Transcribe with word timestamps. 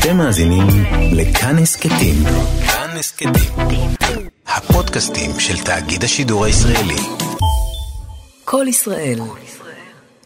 אתם 0.00 0.16
מאזינים 0.16 0.66
לכאן 1.12 1.58
הסכתים. 1.58 2.14
כאן 2.66 2.90
הסכתים. 2.98 3.32
הפודקאסטים 4.46 5.40
של 5.40 5.64
תאגיד 5.64 6.04
השידור 6.04 6.44
הישראלי. 6.44 6.96
כל 8.44 8.64
ישראל. 8.68 9.18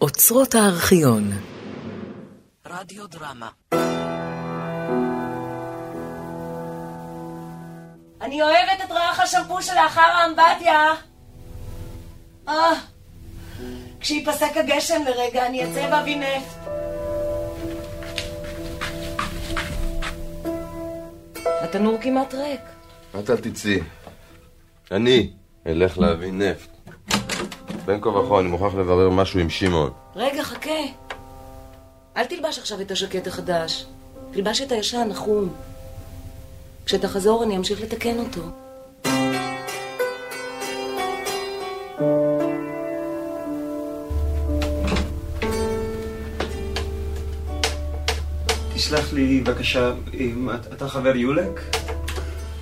אוצרות 0.00 0.54
הארכיון. 0.54 1.30
רדיו 2.66 3.06
דרמה. 3.06 3.48
אני 8.20 8.42
אוהבת 8.42 8.84
את 8.84 8.90
ריח 8.90 9.20
השמפו 9.20 9.62
שלאחר 9.62 10.00
האמבטיה. 10.00 10.94
אה, 12.48 12.72
כשיפסק 14.00 14.56
הגשם 14.56 15.02
לרגע 15.06 15.46
אני 15.46 15.64
אצא 15.64 15.88
ואביא 15.92 16.16
נפט. 16.16 16.61
התנור 21.62 21.98
כמעט 22.00 22.34
ריק. 22.34 22.60
את 23.18 23.30
אל 23.30 23.36
תצאי. 23.36 23.80
אני 24.90 25.30
אלך 25.66 25.98
להביא 25.98 26.32
נפט. 26.32 26.68
בין 27.84 28.00
כה 28.00 28.08
וכה 28.08 28.40
אני 28.40 28.48
מוכרח 28.48 28.74
לברר 28.74 29.10
משהו 29.10 29.40
עם 29.40 29.50
שמעון. 29.50 29.90
רגע, 30.16 30.42
חכה. 30.42 30.80
אל 32.16 32.24
תלבש 32.24 32.58
עכשיו 32.58 32.80
את 32.80 32.90
השקט 32.90 33.26
החדש. 33.26 33.86
תלבש 34.32 34.60
את 34.60 34.72
הישן, 34.72 35.08
נחום. 35.08 35.54
כשתחזור 36.86 37.44
אני 37.44 37.56
אמשיך 37.56 37.80
לתקן 37.80 38.18
אותו. 38.18 38.40
תסלח 48.82 49.12
לי 49.12 49.40
בבקשה, 49.40 49.92
אתה 50.72 50.88
חבר 50.88 51.16
יולק? 51.16 51.60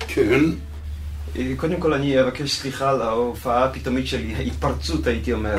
כן, 0.07 0.43
אה, 1.35 1.53
קודם 1.57 1.79
כל 1.79 1.93
אני 1.93 2.21
אבקש 2.21 2.51
סליחה 2.51 2.89
על 2.89 3.01
ההופעה 3.01 3.65
הפתאומית 3.65 4.07
שלי, 4.07 4.35
ההתפרצות 4.35 5.07
הייתי 5.07 5.33
אומר. 5.33 5.57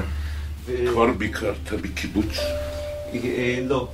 כבר 0.65 1.13
ביקרת 1.13 1.73
בקיבוץ. 1.83 2.39
אה, 2.39 3.19
אה, 3.25 3.59
לא. 3.63 3.89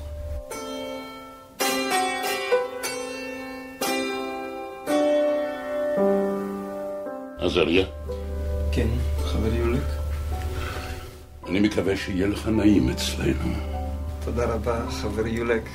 עזריה, 7.39 7.87
כן, 8.73 8.89
חבר 9.25 9.55
יולק. 9.55 9.87
אני 11.49 11.61
מקווה 11.61 11.97
שיהיה 11.97 12.27
לך 12.27 12.49
נעים 12.49 12.89
אצלנו. 12.89 13.55
תודה 14.25 14.45
רבה, 14.45 14.91
חבר 14.91 15.27
יולק. 15.27 15.69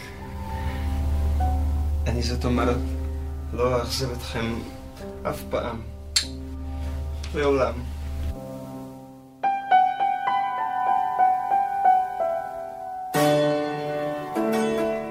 אני 2.08 2.22
זאת 2.22 2.46
אומרת, 2.46 2.78
לא 3.54 3.80
אאכזב 3.80 4.12
אתכם 4.12 4.56
אף 5.24 5.42
פעם. 5.50 5.82
לעולם. 7.36 7.74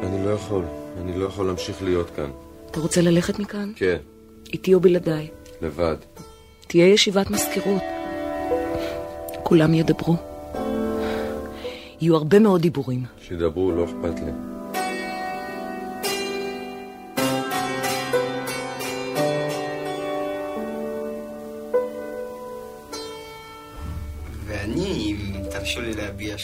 אני 0.03 0.25
לא 0.27 0.31
יכול. 0.31 0.65
אני 1.03 1.19
לא 1.19 1.25
יכול 1.25 1.47
להמשיך 1.47 1.83
להיות 1.83 2.11
כאן. 2.17 2.31
אתה 2.71 2.81
רוצה 2.81 3.01
ללכת 3.01 3.39
מכאן? 3.39 3.73
כן, 3.77 3.97
איתי 4.53 4.75
או 4.75 4.81
בלעדיי? 4.81 5.29
לבד. 5.62 5.97
תהיה 6.67 6.87
ישיבת 6.87 7.31
מזכירות. 7.31 7.83
כולם 9.43 9.75
ידברו. 9.75 10.17
יהיו 12.01 12.17
הרבה 12.17 12.39
מאוד 12.39 12.61
דיבורים. 12.62 13.05
שידברו, 13.23 13.73
לא 13.73 13.84
אכפת 13.84 14.21
לי. 14.21 14.52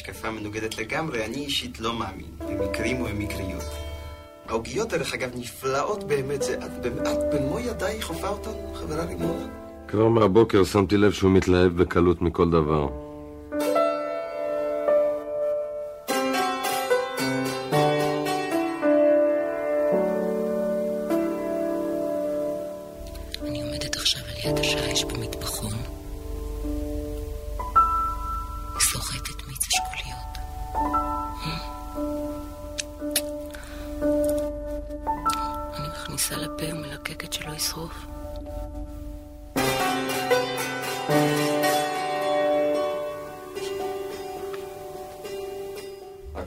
השקפה 0.09 0.31
מנוגדת 0.31 0.79
לגמרי, 0.79 1.25
אני 1.25 1.37
אישית 1.37 1.81
לא 1.81 1.99
מאמין 1.99 2.27
במקרים 2.39 3.01
ובמקריות. 3.01 3.65
העוגיות, 4.49 4.89
דרך 4.89 5.15
אגב, 5.15 5.31
נפלאות 5.37 6.05
באמת, 6.05 6.43
זה 6.43 6.55
את 6.55 6.87
במעט 6.87 7.19
במו 7.35 7.59
ידייך 7.61 8.05
חופה 8.05 8.29
אותן, 8.29 8.51
חברה 8.75 9.05
רימונה. 9.05 9.47
כבר 9.89 10.09
מהבוקר 10.09 10.65
שמתי 10.65 10.97
לב 10.97 11.13
שהוא 11.13 11.31
מתלהב 11.31 11.83
בקלות 11.83 12.23
מכל 12.23 12.51
דבר. 12.51 13.08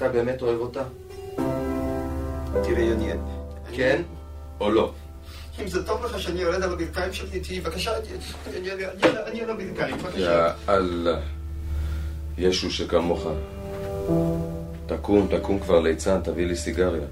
אתה 0.02 0.10
באמת 0.10 0.42
אוהב 0.42 0.60
אותה? 0.60 0.84
תראה, 2.64 2.82
יוני, 2.84 3.12
כן 3.74 4.02
או 4.60 4.72
לא? 4.72 4.92
אם 5.62 5.68
זה 5.68 5.86
טוב 5.86 6.06
לך 6.06 6.20
שאני 6.22 6.42
יורד 6.42 6.64
על 6.64 6.74
הברכיים 6.74 7.14
שלי, 7.14 7.40
תהיי, 7.40 7.60
בבקשה, 7.62 7.92
אני- 9.28 9.42
על 9.42 9.50
הברכיים, 9.50 9.98
בבקשה. 9.98 10.20
יא 10.68 10.74
אללה. 10.74 11.20
ישו 12.38 12.72
שכמוך. 12.72 13.28
תקום, 14.86 15.28
תקום 15.38 15.60
כבר 15.60 15.80
ליצן, 15.80 16.22
תביא 16.24 16.46
לי 16.48 16.56
סיגריה. 16.56 17.08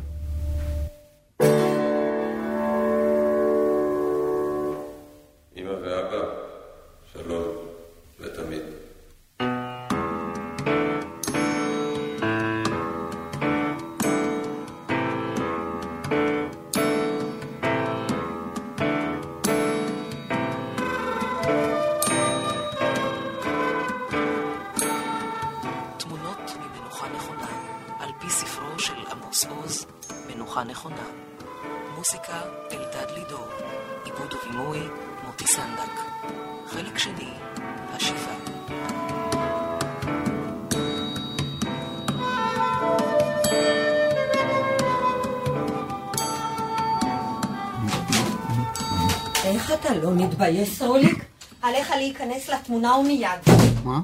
לתמונה 52.79 52.97
ומיד. 52.97 53.57
מה? 53.83 53.99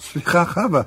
סליחה, 0.00 0.44
חווה. 0.44 0.82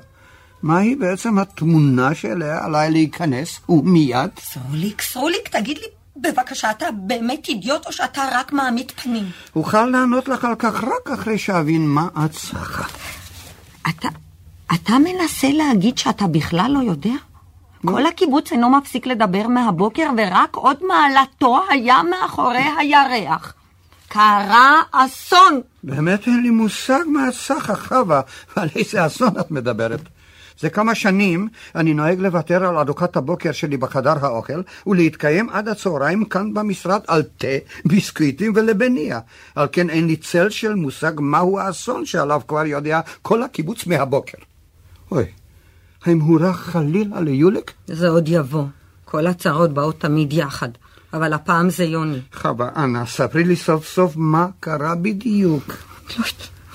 מהי 0.62 0.94
בעצם 0.96 1.38
התמונה 1.38 2.14
שאליה 2.14 2.64
עליי 2.64 2.90
להיכנס 2.90 3.60
ומיד? 3.68 4.30
סרוליק, 4.38 5.02
סרוליק, 5.02 5.48
תגיד 5.48 5.78
לי, 5.78 5.84
בבקשה, 6.16 6.70
אתה 6.70 6.86
באמת 6.92 7.48
אידיוט 7.48 7.86
או 7.86 7.92
שאתה 7.92 8.28
רק 8.32 8.52
מעמיד 8.52 8.90
פנים? 8.90 9.24
אוכל 9.56 9.86
לענות 9.86 10.28
לך 10.28 10.44
על 10.44 10.54
כך 10.54 10.84
רק 10.84 11.10
אחרי 11.14 11.38
שאבין 11.38 11.86
מה 11.86 12.08
את 12.24 12.30
צריכה. 12.30 12.84
אתה, 13.88 14.08
אתה 14.74 14.92
מנסה 14.98 15.48
להגיד 15.48 15.98
שאתה 15.98 16.26
בכלל 16.26 16.70
לא 16.70 16.90
יודע? 16.90 17.14
כל 17.86 18.06
הקיבוץ 18.06 18.52
אינו 18.52 18.70
מפסיק 18.70 19.06
לדבר 19.06 19.48
מהבוקר, 19.48 20.10
ורק 20.16 20.56
עוד 20.56 20.76
מעלתו 20.82 21.60
היה 21.70 21.98
מאחורי 22.02 22.64
הירח. 22.78 23.54
קרה 24.08 24.82
אסון! 24.92 25.60
באמת 25.84 26.26
אין 26.26 26.42
לי 26.42 26.50
מושג 26.50 27.00
מה 27.06 27.32
סחה, 27.32 27.76
חווה, 27.76 28.20
ועל 28.56 28.68
איזה 28.76 29.06
אסון 29.06 29.40
את 29.40 29.50
מדברת. 29.50 30.00
זה 30.60 30.70
כמה 30.70 30.94
שנים 30.94 31.48
אני 31.74 31.94
נוהג 31.94 32.18
לוותר 32.18 32.64
על 32.64 32.76
ארוחת 32.76 33.16
הבוקר 33.16 33.52
שלי 33.52 33.76
בחדר 33.76 34.14
האוכל 34.20 34.62
ולהתקיים 34.86 35.50
עד 35.50 35.68
הצהריים 35.68 36.24
כאן 36.24 36.54
במשרד 36.54 37.00
על 37.06 37.22
תה, 37.22 37.46
ביסקוויטים 37.84 38.52
ולבניה. 38.56 39.20
על 39.54 39.68
כן 39.72 39.90
אין 39.90 40.06
לי 40.06 40.16
צל 40.16 40.50
של 40.50 40.74
מושג 40.74 41.12
מהו 41.18 41.58
האסון 41.58 42.06
שעליו 42.06 42.40
כבר 42.48 42.66
יודע 42.66 43.00
כל 43.22 43.42
הקיבוץ 43.42 43.86
מהבוקר. 43.86 44.38
אוי, 45.12 45.24
האם 46.04 46.20
הוא 46.20 46.40
רך 46.40 46.56
חלילה 46.56 47.20
ליולק? 47.20 47.72
זה 47.86 48.08
עוד 48.08 48.28
יבוא. 48.28 48.64
כל 49.04 49.26
הצרות 49.26 49.72
באות 49.72 50.00
תמיד 50.00 50.32
יחד. 50.32 50.68
אבל 51.12 51.32
הפעם 51.32 51.70
זה 51.70 51.84
יוני. 51.84 52.20
חווה, 52.34 52.68
אנא, 52.76 53.06
ספרי 53.06 53.44
לי 53.44 53.56
סוף 53.56 53.88
סוף 53.88 54.12
מה 54.16 54.46
קרה 54.60 54.94
בדיוק. 54.94 55.72
לא, 56.18 56.24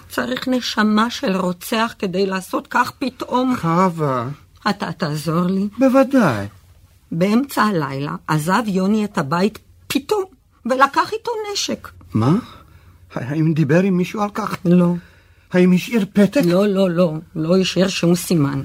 צריך 0.09 0.47
נשמה 0.47 1.09
של 1.09 1.35
רוצח 1.35 1.93
כדי 1.99 2.25
לעשות 2.25 2.67
כך 2.69 2.91
פתאום. 2.99 3.55
חווה. 3.61 4.27
אתה 4.69 4.91
תעזור 4.91 5.41
לי? 5.41 5.67
בוודאי. 5.79 6.47
באמצע 7.11 7.63
הלילה 7.63 8.15
עזב 8.27 8.63
יוני 8.67 9.05
את 9.05 9.17
הבית 9.17 9.59
פתאום, 9.87 10.23
ולקח 10.65 11.13
איתו 11.13 11.31
נשק. 11.53 11.89
מה? 12.13 12.35
האם 13.13 13.53
דיבר 13.53 13.79
עם 13.79 13.97
מישהו 13.97 14.21
על 14.21 14.29
כך? 14.33 14.57
לא. 14.65 14.93
האם 15.53 15.73
השאיר 15.73 16.05
פתק? 16.13 16.41
לא, 16.45 16.67
לא, 16.67 16.89
לא. 16.89 17.13
לא 17.35 17.57
השאיר 17.57 17.87
שום 17.87 18.15
סימן. 18.15 18.61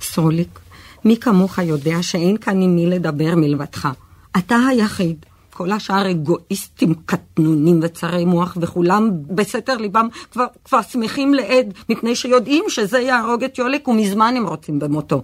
סרוליק, 0.00 0.58
מי 1.04 1.16
כמוך 1.16 1.58
יודע 1.58 2.02
שאין 2.02 2.36
כאן 2.36 2.62
עם 2.62 2.76
מי 2.76 2.86
לדבר 2.86 3.34
מלבדך. 3.36 3.88
אתה 4.38 4.56
היחיד. 4.68 5.26
כל 5.52 5.72
השאר 5.72 6.10
אגואיסטים 6.10 6.94
קטנונים 7.06 7.80
וצרי 7.82 8.24
מוח, 8.24 8.56
וכולם 8.60 9.10
בסתר 9.28 9.76
ליבם 9.76 10.08
כבר, 10.32 10.46
כבר 10.64 10.82
שמחים 10.82 11.34
לעד, 11.34 11.74
מפני 11.88 12.16
שיודעים 12.16 12.64
שזה 12.68 12.98
יהרוג 12.98 13.44
את 13.44 13.58
יולק, 13.58 13.88
ומזמן 13.88 14.34
הם 14.36 14.46
רוצים 14.46 14.78
במותו. 14.78 15.22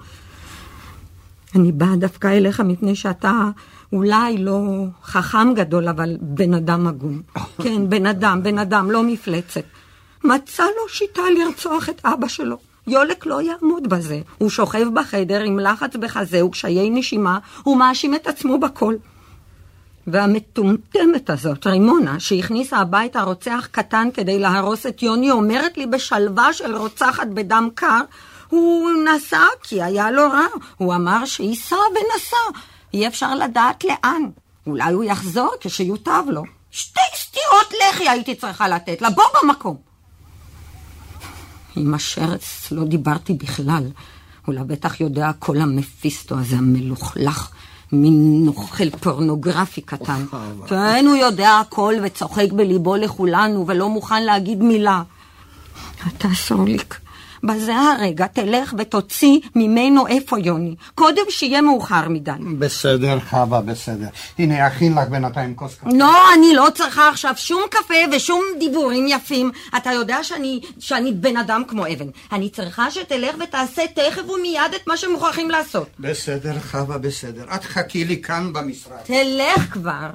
אני 1.55 1.73
באה 1.73 1.97
דווקא 1.97 2.27
אליך 2.27 2.61
מפני 2.61 2.97
שאתה 2.97 3.33
אולי 3.93 4.39
לא 4.39 4.85
חכם 5.05 5.55
גדול, 5.55 5.89
אבל 5.89 6.17
בן 6.21 6.55
אדם 6.55 6.87
הגון. 6.87 7.23
כן, 7.63 7.89
בן 7.91 8.07
אדם, 8.07 8.43
בן 8.43 8.59
אדם, 8.59 8.91
לא 8.91 9.03
מפלצת. 9.03 9.65
מצא 10.25 10.65
לו 10.65 10.89
שיטה 10.89 11.23
לרצוח 11.39 11.89
את 11.89 12.01
אבא 12.05 12.29
שלו. 12.29 12.57
יולק 12.87 13.27
לא 13.27 13.43
יעמוד 13.43 13.89
בזה. 13.89 14.21
הוא 14.39 14.51
שוכב 14.51 14.87
בחדר 14.95 15.41
עם 15.41 15.59
לחץ 15.59 15.97
בחזה 15.97 16.45
וקשיי 16.45 16.91
נשימה, 16.91 17.39
הוא 17.63 17.77
מאשים 17.77 18.15
את 18.15 18.27
עצמו 18.27 18.59
בכל. 18.59 18.95
והמטומטמת 20.07 21.31
הזאת, 21.31 21.67
רימונה, 21.67 22.21
שהכניסה 22.21 22.77
הביתה 22.77 23.23
רוצח 23.23 23.69
קטן 23.71 24.09
כדי 24.15 24.39
להרוס 24.39 24.87
את 24.87 25.03
יוני, 25.03 25.31
אומרת 25.31 25.79
לי 25.79 25.87
בשלווה 25.87 26.53
של 26.53 26.77
רוצחת 26.77 27.27
בדם 27.27 27.69
קר, 27.75 28.01
הוא 28.49 28.91
נסע 29.05 29.45
כי 29.63 29.83
היה 29.83 30.11
לו 30.11 30.23
רע. 30.23 30.47
הוא 30.77 30.95
אמר 30.95 31.25
שייסע 31.25 31.77
ונסע. 31.77 32.61
אי 32.95 33.07
אפשר 33.07 33.35
לדעת 33.35 33.85
לאן. 33.85 34.23
אולי 34.67 34.93
הוא 34.93 35.05
יחזור 35.05 35.55
כשיוטב 35.61 36.23
לו. 36.29 36.43
שתי 36.71 37.01
סטירות 37.15 37.73
לחי 37.73 38.09
הייתי 38.09 38.35
צריכה 38.35 38.69
לתת 38.69 39.03
לה, 39.03 39.11
בוא 39.11 39.25
במקום. 39.43 39.86
עם 41.77 41.95
השרץ 41.95 42.73
לא 42.73 42.85
דיברתי 42.85 43.33
בכלל. 43.33 43.91
הוא 44.47 44.55
לבטח 44.55 45.01
יודע 45.01 45.31
כל 45.39 45.61
המפיסטו 45.61 46.39
הזה 46.39 46.57
המלוכלך. 46.57 47.51
מין 47.93 48.45
נוכל 48.45 48.91
פורנוגרפי 48.91 49.81
קטן. 49.81 50.25
כן, 50.67 51.05
הוא 51.09 51.17
יודע 51.17 51.59
הכל 51.59 51.95
וצוחק 52.03 52.53
בליבו 52.53 52.97
לכולנו 52.97 53.67
ולא 53.67 53.89
מוכן 53.89 54.23
להגיד 54.23 54.63
מילה. 54.63 55.03
אתה 56.09 56.29
סורליק, 56.35 57.01
בזה 57.47 57.75
הרגע 57.77 58.27
תלך 58.27 58.75
ותוציא 58.79 59.41
ממנו 59.55 60.07
איפה 60.07 60.39
יוני. 60.39 60.75
קודם 60.95 61.23
שיהיה 61.31 61.61
מאוחר 61.63 62.09
מדי. 62.09 62.31
בסדר, 62.59 63.19
חווה, 63.21 63.61
בסדר. 63.61 64.07
הנה, 64.39 64.67
אכין 64.67 64.95
לך 64.99 65.09
בינתיים 65.09 65.55
כוס 65.55 65.75
קפה. 65.75 65.91
לא, 65.93 66.35
אני 66.35 66.55
לא 66.55 66.67
צריכה 66.75 67.09
עכשיו 67.09 67.33
שום 67.37 67.63
קפה 67.71 67.95
ושום 68.13 68.43
דיבורים 68.59 69.07
יפים. 69.09 69.51
אתה 69.77 69.93
יודע 69.93 70.25
שאני, 70.25 70.61
שאני 70.79 71.13
בן 71.13 71.37
אדם 71.37 71.63
כמו 71.69 71.87
אבן. 71.87 72.07
אני 72.33 72.51
צריכה 72.51 72.91
שתלך 72.91 73.37
ותעשה 73.43 73.83
תכף 73.95 74.31
ומיד 74.31 74.75
את 74.77 74.87
מה 74.87 74.97
שמוכרחים 74.97 75.51
לעשות. 75.51 75.89
בסדר, 76.01 76.61
חווה, 76.71 76.99
בסדר. 76.99 77.45
את 77.55 77.65
חכי 77.65 78.05
לי 78.05 78.23
כאן 78.23 78.53
במשרד. 78.53 78.97
תלך 79.05 79.73
כבר. 79.73 80.11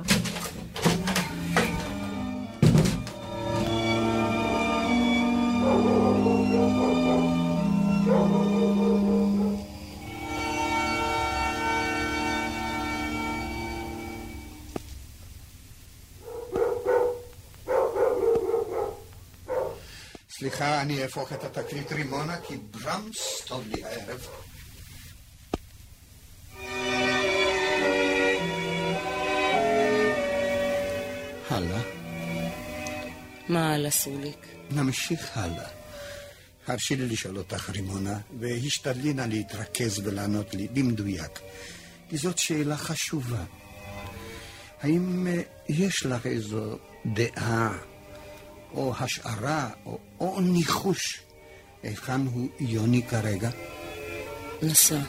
סליחה, 20.41 20.81
אני 20.81 21.03
אהפוך 21.03 21.33
את 21.33 21.43
התקליט 21.43 21.91
רימונה, 21.91 22.37
כי 22.47 22.57
ברמס 22.57 23.41
טוב 23.47 23.63
לי 23.67 23.83
הערב. 23.83 24.27
הלאה. 31.49 31.81
מה 33.49 33.73
הלאה, 33.73 33.91
סוליק? 33.91 34.47
נמשיך 34.71 35.37
הלאה. 35.37 35.80
הרשי 36.67 36.95
לי 36.95 37.05
לשאול 37.05 37.37
אותך, 37.37 37.69
רימונה, 37.69 38.19
והשתדלי 38.39 39.13
נא 39.13 39.21
להתרכז 39.21 39.99
ולענות 39.99 40.53
לי 40.53 40.67
במדויק. 40.73 41.39
כי 42.09 42.17
זאת 42.17 42.37
שאלה 42.37 42.77
חשובה. 42.77 43.43
האם 44.81 45.27
אה, 45.27 45.41
יש 45.69 46.05
לך 46.05 46.25
איזו 46.25 46.77
דעה 47.05 47.77
או 48.73 48.93
השערה, 48.99 49.69
או, 49.85 49.99
או 50.19 50.41
ניחוש, 50.41 51.21
היכן 51.83 52.25
הוא 52.25 52.49
יוני 52.59 53.07
כרגע? 53.07 53.49
נסע. 54.61 54.99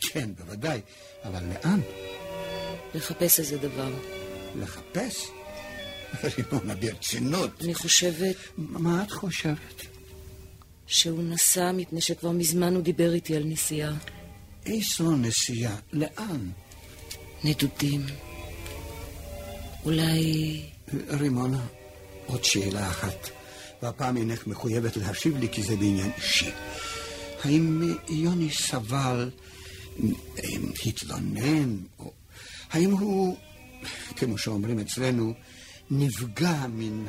כן, 0.00 0.30
בוודאי, 0.38 0.80
אבל 1.24 1.42
לאן? 1.44 1.80
לחפש 2.94 3.38
איזה 3.40 3.58
דבר. 3.58 3.92
לחפש? 4.56 5.26
רימונה, 6.24 6.74
ברצינות. 6.74 7.50
אני 7.60 7.74
חושבת... 7.74 8.36
מה 8.56 9.02
את 9.02 9.10
חושבת? 9.10 9.99
שהוא 10.90 11.22
נסע 11.22 11.72
מפני 11.72 12.00
שכבר 12.00 12.30
מזמן 12.30 12.74
הוא 12.74 12.82
דיבר 12.82 13.14
איתי 13.14 13.36
על 13.36 13.44
נסיעה. 13.44 13.92
איזו 14.66 15.16
נסיעה? 15.16 15.76
לאן? 15.92 16.50
נדודים. 17.44 18.06
אולי... 19.84 20.62
רימונה, 21.08 21.66
עוד 22.26 22.44
שאלה 22.44 22.90
אחת, 22.90 23.30
והפעם 23.82 24.16
אינך 24.16 24.46
מחויבת 24.46 24.96
להשיב 24.96 25.36
לי 25.36 25.48
כי 25.52 25.62
זה 25.62 25.76
בעניין 25.76 26.10
אישי. 26.16 26.50
האם 27.44 27.94
יוני 28.08 28.50
סבל, 28.50 29.30
התלונן, 30.86 31.76
או 31.98 32.12
האם 32.70 32.90
הוא, 32.90 33.36
כמו 34.16 34.38
שאומרים 34.38 34.78
אצלנו, 34.78 35.34
נפגע 35.90 36.66
מן 36.68 37.04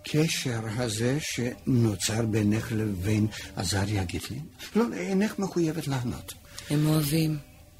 הקשר 0.00 0.60
הזה 0.76 1.18
שנוצר 1.20 2.26
בינך 2.26 2.72
לבין 2.72 3.26
עזריה 3.56 4.04
גיטלין? 4.04 4.42
לא, 4.76 4.84
אינך 4.92 5.38
מחויבת 5.38 5.88
לענות. 5.88 6.34
הם 6.70 6.86
אוהבים. 6.86 7.38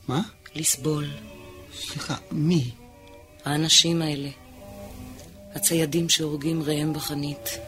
מה? 0.09 0.21
לסבול. 0.55 1.07
סליחה, 1.75 2.17
מי? 2.31 2.71
האנשים 3.45 4.03
האלה. 4.03 4.29
הציידים 5.55 6.09
שהורגים 6.09 6.62
ראם 6.62 6.93
בחנית. 6.93 7.59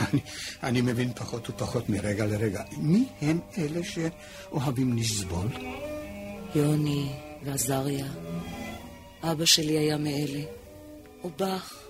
אני, 0.00 0.20
אני 0.62 0.80
מבין 0.80 1.12
פחות 1.14 1.50
ופחות 1.50 1.88
מרגע 1.88 2.26
לרגע. 2.26 2.62
מי 2.76 3.04
הם 3.20 3.40
אלה 3.58 3.80
שאוהבים 3.84 4.98
לסבול? 4.98 5.48
יוני 6.54 7.12
ועזריה. 7.44 8.06
אבא 9.22 9.44
שלי 9.44 9.78
היה 9.78 9.96
מאלה. 9.96 10.42
ובך. 11.24 11.89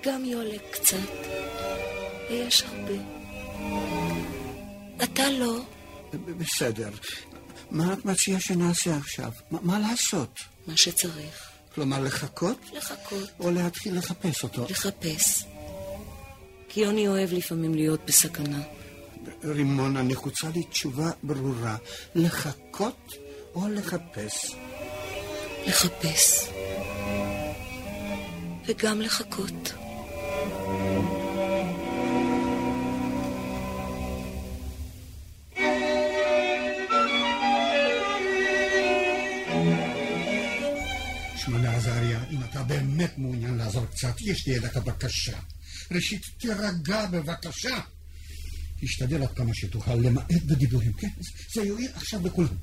וגם 0.00 0.24
יולק 0.24 0.62
קצת. 0.70 0.96
ויש 2.30 2.62
הרבה. 2.62 3.02
אתה 5.04 5.30
לא. 5.30 5.60
בסדר. 6.12 6.90
מה 7.70 7.92
את 7.92 8.04
מציעה 8.04 8.40
שנעשה 8.40 8.96
עכשיו? 8.96 9.30
מה, 9.50 9.58
מה 9.62 9.78
לעשות? 9.78 10.38
מה 10.66 10.76
שצריך. 10.76 11.50
כלומר, 11.74 12.00
לחכות? 12.00 12.58
לחכות. 12.72 13.30
או 13.40 13.50
להתחיל 13.50 13.98
לחפש 13.98 14.42
אותו? 14.42 14.66
לחפש. 14.70 15.44
כי 16.68 16.80
יוני 16.80 17.08
אוהב 17.08 17.32
לפעמים 17.32 17.74
להיות 17.74 18.00
בסכנה. 18.06 18.62
רימונה, 19.44 20.02
נחוצה 20.02 20.48
לי 20.54 20.62
תשובה 20.62 21.10
ברורה. 21.22 21.76
לחכות 22.14 23.12
או 23.54 23.68
לחפש? 23.68 24.56
לחפש. 25.66 26.48
וגם 28.66 29.00
לחכות. 29.00 29.85
שמונה 41.36 41.76
עזריה, 41.76 42.24
אם 42.30 42.44
אתה 42.44 42.62
באמת 42.62 43.18
מעוניין 43.18 43.54
לעזור 43.54 43.86
קצת, 43.86 44.20
יש 44.20 44.46
לי 44.48 44.58
אליך 44.58 44.76
בקשה. 44.76 45.38
ראשית, 45.90 46.22
תירגע 46.38 47.06
בבקשה. 47.06 47.78
תשתדל 48.80 49.22
עד 49.22 49.32
כמה 49.36 49.54
שתוכל 49.54 49.94
למעט 49.94 50.42
בדיבורים, 50.46 50.92
כן? 50.92 51.08
זה 51.54 51.62
יועיל 51.62 51.90
עכשיו 51.94 52.26
לכולם. 52.26 52.56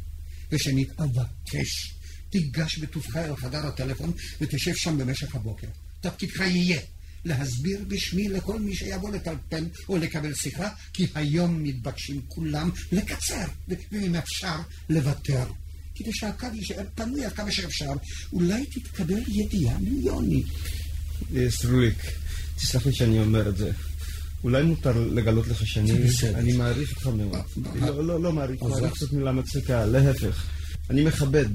ושנית, 0.52 0.90
אבקש, 1.00 1.96
תיגש 2.30 2.78
בטובך 2.78 3.16
אל 3.16 3.36
חדר 3.36 3.68
הטלפון 3.68 4.14
ותשב 4.42 4.76
שם 4.76 4.98
במשך 4.98 5.36
הבוקר. 5.36 5.68
תפקידך 6.02 6.40
יהיה 6.40 6.82
להסביר 7.26 7.80
בשמי 7.88 8.30
לכל 8.30 8.60
מי 8.60 8.76
שיבוא 8.76 9.12
לטלפן 9.12 9.64
או 9.90 9.98
לקבל 9.98 10.34
שיחה, 10.34 10.70
כי 10.94 11.08
היום 11.16 11.64
מתבקשים 11.64 12.22
כולם 12.28 12.70
לקצר, 12.92 13.46
ואם 13.92 14.16
אפשר, 14.16 14.56
לוותר. 14.90 15.44
כדי 15.96 16.14
שהקו 16.14 16.48
יישאר 16.54 16.84
פנוי 16.96 17.26
עד 17.26 17.34
כמה 17.34 17.52
שאפשר. 17.52 17.92
אולי 18.34 18.66
תתקבל 18.66 19.20
ידיעה 19.28 19.78
מיוני. 19.80 20.44
אה, 21.36 21.52
סרוליק, 21.52 21.98
תסלח 22.56 22.86
לי 22.86 22.94
שאני 22.94 23.20
אומר 23.20 23.50
את 23.50 23.58
זה. 23.58 23.72
אולי 24.44 24.64
מותר 24.64 25.08
לגלות 25.08 25.48
לך 25.48 25.68
שאני... 25.68 25.92
אני 26.36 26.54
מעריך 26.54 26.92
אותך 26.92 27.08
מאוד. 27.08 27.42
לא, 27.76 28.06
לא, 28.06 28.22
לא 28.22 28.34
מעריך, 28.34 28.62
מעריך 28.62 28.94
זאת 29.00 29.14
מילה 29.14 29.32
מצחיקה, 29.32 29.86
להפך. 29.86 30.46
אני 30.90 31.04
מכבד. 31.04 31.50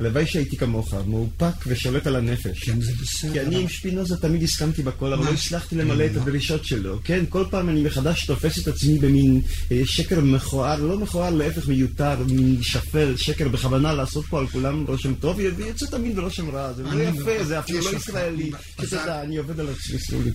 הלוואי 0.00 0.26
שהייתי 0.26 0.56
כמוך, 0.56 0.94
מאופק 0.94 1.66
ושולט 1.66 2.06
על 2.06 2.16
הנפש. 2.16 2.64
כן, 2.64 2.80
זה 2.80 2.92
בסדר. 3.02 3.32
כי 3.32 3.40
אני 3.40 3.60
עם 3.60 3.68
שפינוזה 3.68 4.16
תמיד 4.16 4.42
הסכמתי 4.42 4.82
בכל, 4.82 5.12
אבל 5.12 5.24
לא 5.24 5.30
הצלחתי 5.30 5.76
למלא 5.76 6.06
את 6.06 6.16
הדרישות 6.16 6.64
שלו. 6.64 6.98
כן, 7.04 7.24
כל 7.28 7.44
פעם 7.50 7.68
אני 7.68 7.82
מחדש 7.82 8.26
תופס 8.26 8.58
את 8.58 8.68
עצמי 8.68 8.98
במין 8.98 9.40
אה, 9.72 9.82
שקר 9.84 10.20
מכוער, 10.20 10.80
לא 10.82 10.98
מכוער, 10.98 11.30
להפך 11.30 11.68
מיותר, 11.68 12.24
מין 12.24 12.62
שפל, 12.62 13.16
שקר 13.16 13.48
בכוונה 13.48 13.92
לעשות 13.92 14.24
פה 14.26 14.38
על 14.38 14.46
כולם 14.46 14.84
רושם 14.88 15.14
טוב, 15.14 15.38
ויוצא 15.56 15.86
תמיד 15.86 16.16
ברושם 16.16 16.50
רע. 16.50 16.72
זה 16.72 16.82
לא 16.82 17.02
יפה, 17.02 17.44
זה 17.44 17.58
אפילו 17.58 17.80
לא 17.80 17.96
ישראלי. 17.96 18.50
שתדע, 18.82 19.22
אני 19.22 19.36
עובד 19.36 19.60
על 19.60 19.68
עצמי, 19.68 19.98
סרוליק. 19.98 20.34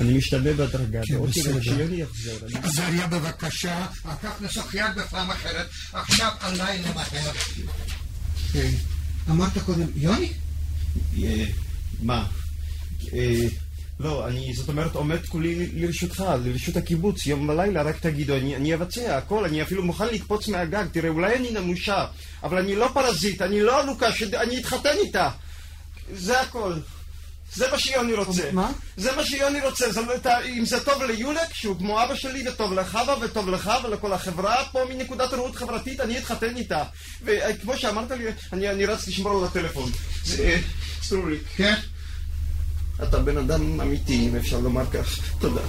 אני 0.00 0.18
משתנה 0.18 0.52
בהדרגה. 0.52 1.00
כן, 1.04 1.22
בסדר. 1.22 1.60
כשיוני 1.60 2.02
יחזור. 2.02 2.34
עזריה 2.62 3.06
בבקשה, 3.06 3.86
כך 4.22 4.42
נשוחח 4.42 4.86
בפעם 4.96 5.30
אחרת, 5.30 5.66
עכשיו 5.92 6.30
עליי 6.40 6.78
למהר. 6.82 7.32
כן. 8.52 8.70
אמרת 9.30 9.58
קודם, 9.58 9.86
יוני? 9.96 10.32
אה, 11.22 11.44
מה? 12.02 12.26
אה, 13.12 13.46
לא, 14.00 14.28
אני, 14.28 14.54
זאת 14.54 14.68
אומרת, 14.68 14.94
עומד 14.94 15.26
כולי 15.26 15.66
לרשותך, 15.74 16.24
לרשות 16.44 16.76
הקיבוץ, 16.76 17.26
יום 17.26 17.48
ולילה, 17.48 17.82
רק 17.82 17.98
תגידו, 17.98 18.36
אני, 18.36 18.56
אני 18.56 18.74
אבצע 18.74 19.16
הכל, 19.16 19.44
אני 19.44 19.62
אפילו 19.62 19.82
מוכן 19.84 20.06
לקפוץ 20.08 20.48
מהגג, 20.48 20.84
תראה, 20.92 21.10
אולי 21.10 21.36
אני 21.36 21.50
נמושה, 21.50 22.06
אבל 22.42 22.58
אני 22.58 22.76
לא 22.76 22.90
פרזיט, 22.94 23.42
אני 23.42 23.60
לא 23.60 23.80
עלוקה. 23.80 24.08
אני 24.34 24.58
אתחתן 24.58 24.96
איתה. 25.04 25.30
זה 26.12 26.40
הכל. 26.40 26.72
זה 27.54 27.70
מה 27.70 27.78
שיוני 27.78 28.14
רוצה. 28.14 28.50
מה? 28.52 28.72
זה 28.96 29.12
מה 29.16 29.24
שיוני 29.24 29.60
רוצה. 29.60 29.92
זה, 29.92 30.00
לא- 30.00 30.14
אתה- 30.14 30.40
אם 30.40 30.64
זה 30.64 30.84
טוב 30.84 31.02
ליולק, 31.02 31.52
שהוא 31.52 31.78
כמו 31.78 32.02
אבא 32.02 32.14
שלי, 32.14 32.48
וטוב 32.48 32.72
לחווה, 32.72 33.14
וטוב 33.20 33.48
לך, 33.50 33.70
ולכל 33.84 34.12
החברה, 34.12 34.64
פה 34.72 34.80
מנקודת 34.88 35.32
ראות 35.32 35.56
חברתית, 35.56 36.00
אני 36.00 36.18
אתחתן 36.18 36.56
איתה. 36.56 36.82
וכמו 37.24 37.76
שאמרת 37.76 38.10
לי, 38.10 38.24
אני, 38.52 38.70
אני 38.70 38.86
רץ 38.86 39.08
לשמור 39.08 39.38
על 39.38 39.44
הטלפון. 39.44 39.90
זה, 40.24 40.42
אה, 40.44 40.58
סטרוליק. 41.02 41.42
כן? 41.56 41.74
אתה 43.02 43.18
בן 43.18 43.36
אדם 43.38 43.80
אמיתי, 43.80 44.28
אם 44.28 44.36
אפשר 44.36 44.58
לומר 44.58 44.84
כך. 44.90 45.18
תודה. 45.38 45.60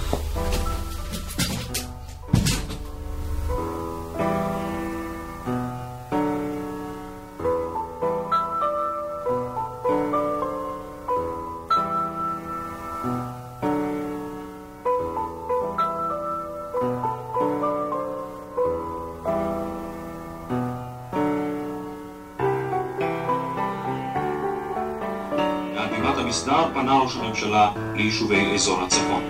הממשלה 27.32 27.72
ליישובי 27.96 28.54
אזור 28.56 28.82
הצפון. 28.82 29.24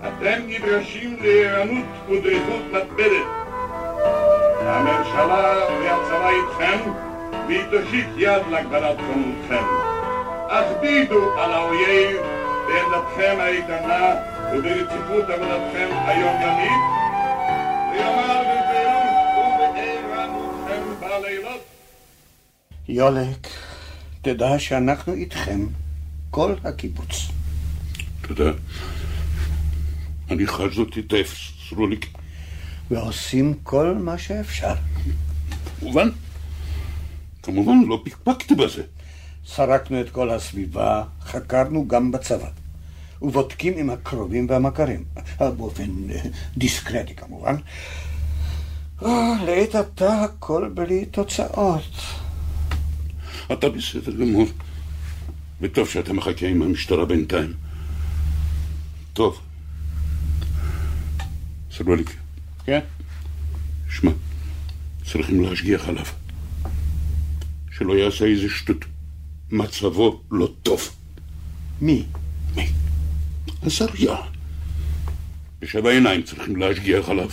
אתם 0.00 0.42
נדרשים 0.46 1.16
לערנות 1.20 1.84
ודריכות 2.08 2.62
מתמדת. 2.72 3.26
הממשלה 4.60 5.54
והצבא 5.68 6.28
איתכם, 6.28 6.90
והיא 7.46 7.62
תושיט 7.70 8.06
יד 8.16 8.42
להגבלת 8.50 8.96
כמותכם. 8.98 9.64
הכבידו 10.50 11.32
על 11.38 11.52
האויב 11.52 12.16
בעמדתכם 12.66 13.36
האיתנה 13.40 14.14
וברציפות 14.52 15.30
עבודתכם 15.30 15.88
היומיומית, 16.06 16.82
ויאמר 17.92 18.42
בפירוש 18.42 19.06
ובערנותכם 19.60 20.82
בלילות. 21.00 21.64
יולק, 22.88 23.46
תדע 24.22 24.58
שאנחנו 24.58 25.12
איתכם, 25.12 25.66
כל 26.36 26.54
הקיבוץ. 26.64 27.28
תודה. 28.20 28.50
אני 30.30 30.46
חש 30.46 30.74
זאת 30.74 30.94
היטב, 30.94 31.24
סרוליק. 31.68 32.06
ועושים 32.90 33.54
כל 33.62 33.94
מה 33.94 34.18
שאפשר. 34.18 34.74
כמובן. 35.80 36.08
כמובן, 37.42 37.76
לא 37.88 38.02
פקפקתי 38.04 38.54
בזה. 38.54 38.82
סרקנו 39.46 40.00
את 40.00 40.10
כל 40.10 40.30
הסביבה, 40.30 41.04
חקרנו 41.22 41.88
גם 41.88 42.12
בצבא. 42.12 42.48
ובודקים 43.22 43.74
עם 43.76 43.90
הקרובים 43.90 44.46
והמכרים. 44.50 45.04
אה, 45.40 45.50
באופן 45.50 46.10
אה, 46.10 46.20
דיסקרטי 46.56 47.14
כמובן. 47.14 47.56
אה, 49.02 49.44
לעת 49.46 49.74
עתה 49.74 50.22
הכל 50.22 50.70
בלי 50.74 51.04
תוצאות. 51.04 51.92
אתה 53.52 53.68
בסדר 53.68 54.12
גמור. 54.12 54.46
וטוב 55.60 55.88
שאתה 55.88 56.12
מחכה 56.12 56.46
עם 56.46 56.62
המשטרה 56.62 57.04
בינתיים. 57.04 57.52
טוב. 59.12 59.40
סלוליק. 61.70 62.16
כן? 62.64 62.80
שמע, 63.90 64.10
צריכים 65.04 65.40
להשגיח 65.40 65.88
עליו. 65.88 66.06
שלא 67.70 67.92
יעשה 67.92 68.24
איזה 68.24 68.48
שטות. 68.48 68.84
מצבו 69.50 70.22
לא 70.30 70.52
טוב. 70.62 70.90
מי? 71.80 72.04
מי? 72.56 72.68
עזריה. 73.62 74.16
בשבע 75.60 75.90
עיניים 75.90 76.22
צריכים 76.22 76.56
להשגיח 76.56 77.08
עליו. 77.08 77.30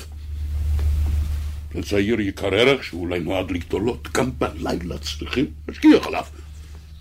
זה 1.73 1.83
צעיר 1.83 2.21
יקר 2.21 2.53
ערך 2.53 2.83
שאולי 2.83 3.19
נועד 3.19 3.51
לגדולות, 3.51 4.07
גם 4.13 4.31
בלילה 4.37 4.97
צריכים 4.97 5.45
להשגיח 5.67 6.07
עליו. 6.07 6.23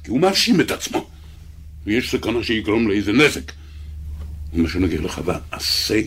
כי 0.04 0.10
הוא 0.10 0.20
מאשים 0.20 0.60
את 0.60 0.70
עצמו. 0.70 1.10
ויש 1.86 2.10
סכנה 2.10 2.42
שיגרום 2.42 2.88
לאיזה 2.88 3.12
נזק. 3.12 3.52
ומה 4.52 4.68
שנגיע 4.68 5.00
לחווה, 5.00 5.38
עשה, 5.50 6.00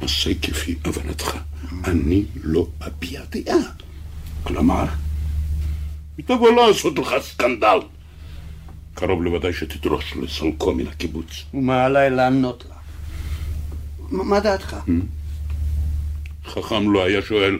עשה 0.00 0.30
כפי 0.42 0.74
הבנתך. 0.84 1.36
אני 1.84 2.24
לא 2.44 2.66
אביע 2.86 3.22
דעה. 3.30 3.70
כלומר, 4.42 4.84
היא 6.16 6.24
תבוא 6.26 6.50
לעשות 6.50 6.98
לך 6.98 7.14
סקנדל. 7.20 7.78
קרוב 8.94 9.22
לוודאי 9.22 9.52
שתדרוש 9.52 10.16
לסלקו 10.22 10.74
מן 10.74 10.86
הקיבוץ. 10.86 11.44
ומה 11.54 11.84
עליי 11.84 12.10
לענות 12.10 12.64
לה? 12.68 12.76
מה 14.10 14.24
מה 14.24 14.40
דעתך? 14.40 14.76
חכם 16.46 16.92
לא 16.92 17.04
היה 17.04 17.22
שואל. 17.22 17.58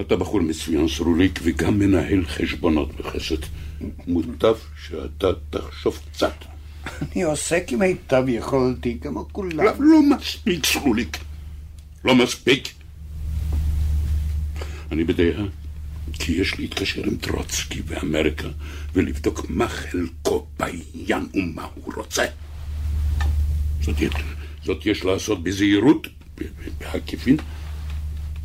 אתה 0.00 0.16
בחור 0.16 0.40
מצוין 0.40 0.88
סרוליק 0.88 1.40
וגם 1.42 1.78
מנהל 1.78 2.24
חשבונות 2.24 2.96
בחסד. 2.96 3.42
מוטב 4.06 4.54
שאתה 4.86 5.26
תחשוב 5.50 5.98
קצת. 6.12 6.34
אני 7.02 7.22
עושה 7.22 7.60
כמיטב 7.66 8.24
יכולתי, 8.28 8.98
כמו 9.02 9.28
כולם. 9.32 9.64
לא, 9.64 9.72
לא 9.78 10.02
מספיק 10.16 10.66
סרוליק. 10.66 11.18
לא 12.04 12.14
מספיק. 12.14 12.68
אני 14.92 15.04
בדעה 15.04 15.44
כי 16.12 16.32
יש 16.32 16.58
להתקשר 16.58 17.02
עם 17.04 17.16
טרוצקי 17.16 17.82
באמריקה 17.82 18.48
ולבדוק 18.94 19.46
מה 19.48 19.68
חלקו 19.68 20.46
בעניין 20.58 21.26
ומה 21.34 21.66
הוא 21.74 21.94
רוצה. 21.96 22.24
זאת, 23.80 23.96
זאת 24.64 24.86
יש 24.86 25.04
לעשות 25.04 25.42
בזהירות, 25.42 26.06
בעקיפין. 26.78 27.36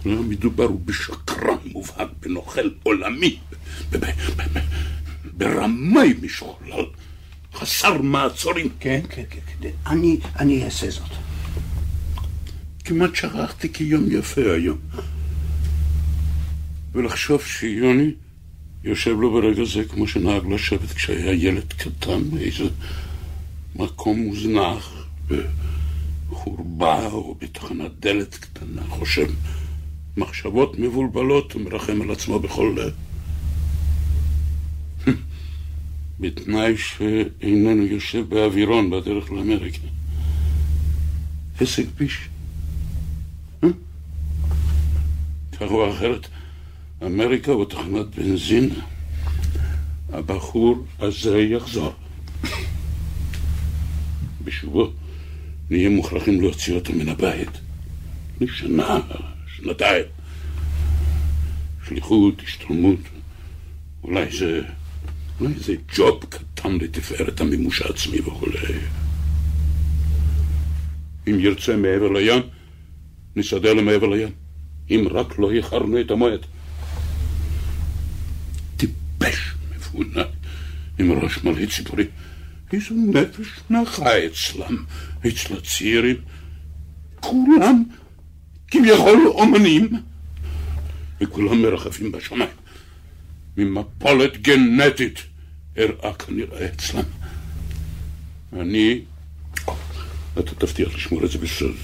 מדובר 0.05 0.63
הוא 0.63 0.81
בשקרן 0.85 1.57
מובהק, 1.65 2.07
בנוכל 2.19 2.69
עולמי, 2.83 3.39
ב- 5.39 5.43
ב- 5.43 5.47
ב- 5.47 5.53
ב- 5.53 5.59
ברמאי 5.59 6.13
משוכלל, 6.21 6.85
חסר 7.53 8.01
מעצורים. 8.01 8.69
כן, 8.79 9.01
כן, 9.09 9.23
כן, 9.29 9.39
כן. 9.61 9.69
אני, 9.87 10.17
אני 10.39 10.65
אעשה 10.65 10.89
זאת. 10.89 11.09
כמעט 12.85 13.15
שכחתי 13.15 13.73
כי 13.73 13.83
יום 13.83 14.05
יפה 14.11 14.41
היום. 14.41 14.77
ולחשוב 16.93 17.41
שיוני 17.43 18.11
יושב 18.83 19.15
לו 19.19 19.31
ברגע 19.31 19.63
זה 19.65 19.83
כמו 19.83 20.07
שנהג 20.07 20.47
לשבת 20.47 20.91
כשהיה 20.91 21.33
ילד 21.33 21.73
קטן 21.73 22.29
באיזה 22.29 22.63
מקום 23.75 24.19
מוזנח, 24.19 25.07
בחורבה 26.29 27.07
או 27.07 27.35
בתחנת 27.41 27.91
דלת 27.99 28.35
קטנה, 28.35 28.81
חושב 28.89 29.27
מחשבות 30.17 30.79
מבולבלות 30.79 31.55
ומרחם 31.55 32.01
על 32.01 32.11
עצמו 32.11 32.39
בכל 32.39 32.75
לב. 32.77 33.08
בתנאי 36.19 36.77
שאיננו 36.77 37.85
יושב 37.85 38.29
באווירון 38.29 38.89
בדרך 38.89 39.31
לאמריקה. 39.31 39.87
הישג 41.59 41.85
ביש. 41.97 42.29
אה? 43.63 43.69
כך 45.53 45.61
או 45.61 45.93
אחרת, 45.93 46.27
אמריקה 47.05 47.51
הוא 47.51 47.65
תחנת 47.65 48.15
בנזין. 48.15 48.69
הבחור 50.13 50.85
הזה 50.99 51.39
יחזור. 51.39 51.93
בשובו 54.43 54.91
נהיה 55.69 55.89
מוכרחים 55.89 56.41
להוציא 56.41 56.75
אותו 56.75 56.93
מן 56.93 57.09
הבית. 57.09 57.49
לשנה, 58.41 58.99
שנתיים. 59.55 60.05
שליחות, 61.87 62.41
השתלמות, 62.43 62.99
אולי 64.03 64.37
זה, 64.37 64.61
אולי 65.39 65.53
זה 65.53 65.75
ג'וב 65.95 66.25
קטן 66.29 66.77
לתפארת 66.77 67.41
המימוש 67.41 67.81
העצמי 67.81 68.19
וכולי. 68.19 68.79
אם 71.27 71.39
ירצה 71.39 71.77
מעבר 71.77 72.11
לים, 72.11 72.41
נסדר 73.35 73.73
לו 73.73 73.81
מעבר 73.81 74.07
לים. 74.07 74.29
אם 74.91 75.07
רק 75.11 75.39
לא 75.39 75.51
איחרנו 75.51 76.01
את 76.01 76.11
המועד. 76.11 76.45
טיפש 78.77 79.53
מפונק, 79.75 80.27
עם 80.99 81.11
ראש 81.11 81.43
מלא 81.43 81.65
ציפורי. 81.65 82.05
איזו 82.73 82.95
נפש 82.95 83.47
נחה 83.69 84.25
אצלם, 84.25 84.85
אצל 85.27 85.57
הצעירים. 85.57 86.15
כולם 87.19 87.83
כביכול 88.67 89.27
אומנים, 89.27 89.89
וכולם 91.21 91.61
מרחפים 91.61 92.11
בשמיים. 92.11 92.49
ממפולת 93.57 94.41
גנטית 94.41 95.23
אירעה 95.79 96.13
כנראה 96.13 96.65
אצלם. 96.65 97.03
אני... 98.53 99.01
אתה 100.39 100.55
תבטיח 100.55 100.95
לשמור 100.95 101.25
את 101.25 101.31
זה 101.31 101.37
בסוד. 101.37 101.75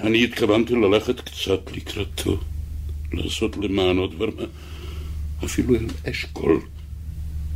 אני 0.00 0.24
התכוונתי 0.24 0.74
ללכת 0.74 1.20
קצת 1.20 1.72
לקראתו, 1.72 2.40
לעשות 3.12 3.56
למענו 3.56 4.06
דבר 4.06 4.26
מה. 4.36 4.42
אפילו 5.44 5.74
אל 5.74 5.86
אשכול 6.10 6.60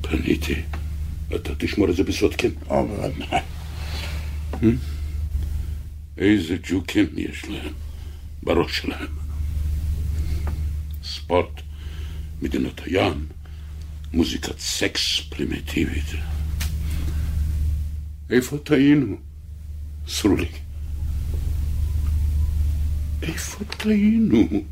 פניתי. 0.01 0.55
אתה 1.35 1.55
תשמור 1.59 1.91
את 1.91 1.97
זה 1.97 2.05
בסוד, 2.05 2.35
כן? 2.35 2.51
איזה 6.19 6.57
ג'וקים 6.69 7.07
יש 7.17 7.45
להם 7.45 7.73
בראש 8.43 8.77
שלהם. 8.79 9.09
ספורט, 11.05 11.61
מדינת 12.43 12.81
הים, 12.85 13.27
Музикът 14.13 14.61
секс 14.61 15.31
примитивите. 15.31 16.23
Ефа 18.29 18.65
таино. 18.65 19.15
Е 19.15 19.19
Срули. 20.07 20.63
Ефа 23.23 23.65
таино. 23.65 24.49
Е 24.53 24.65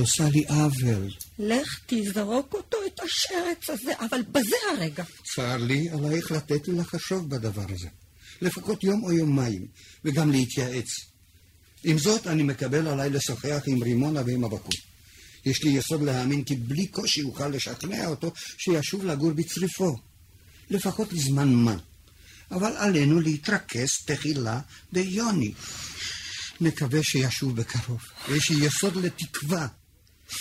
עושה 0.00 0.28
לי 0.28 0.44
עוול. 0.48 1.10
לך 1.38 1.80
תזרוק 1.86 2.54
אותו, 2.54 2.76
את 2.86 3.00
השרץ 3.00 3.70
הזה, 3.70 3.92
אבל 4.00 4.22
בזה 4.22 4.56
הרגע. 4.72 5.04
צר 5.34 5.56
לי 5.56 5.88
עלייך 5.90 6.32
לתת 6.32 6.68
לי 6.68 6.74
לחשוב 6.74 7.30
בדבר 7.30 7.64
הזה. 7.74 7.88
לפחות 8.42 8.84
יום 8.84 9.04
או 9.04 9.12
יומיים, 9.12 9.66
וגם 10.04 10.30
להתייעץ. 10.30 10.88
עם 11.84 11.98
זאת, 11.98 12.26
אני 12.26 12.42
מקבל 12.42 12.88
עליי 12.88 13.10
לשוחח 13.10 13.62
עם 13.66 13.82
רימונה 13.82 14.22
ועם 14.26 14.44
אבקו. 14.44 14.70
יש 15.44 15.64
לי 15.64 15.70
יסוד 15.70 16.02
להאמין 16.02 16.44
כי 16.44 16.54
בלי 16.54 16.86
קושי 16.86 17.22
אוכל 17.22 17.48
לשכנע 17.48 18.06
אותו 18.06 18.32
שישוב 18.58 19.04
לגור 19.04 19.32
בצריפו. 19.32 19.96
לפחות 20.70 21.12
לזמן 21.12 21.48
מה. 21.54 21.76
אבל 22.50 22.72
עלינו 22.76 23.20
להתרכז 23.20 23.88
תחילה 24.06 24.60
ביוני. 24.92 25.52
נקווה 26.60 27.02
שישוב 27.02 27.56
בקרוב. 27.56 28.00
יש 28.28 28.50
לי 28.50 28.66
יסוד 28.66 28.96
לתקווה. 28.96 29.66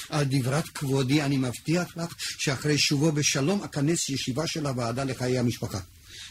על 0.10 0.26
דברת 0.30 0.70
כבודי 0.70 1.22
אני 1.22 1.38
מבטיח 1.38 1.98
לך 1.98 2.14
שאחרי 2.18 2.78
שובו 2.78 3.12
בשלום 3.12 3.64
אכנס 3.64 4.10
ישיבה 4.10 4.48
של 4.48 4.66
הוועדה 4.66 5.04
לחיי 5.04 5.40
המשפחה. 5.40 5.80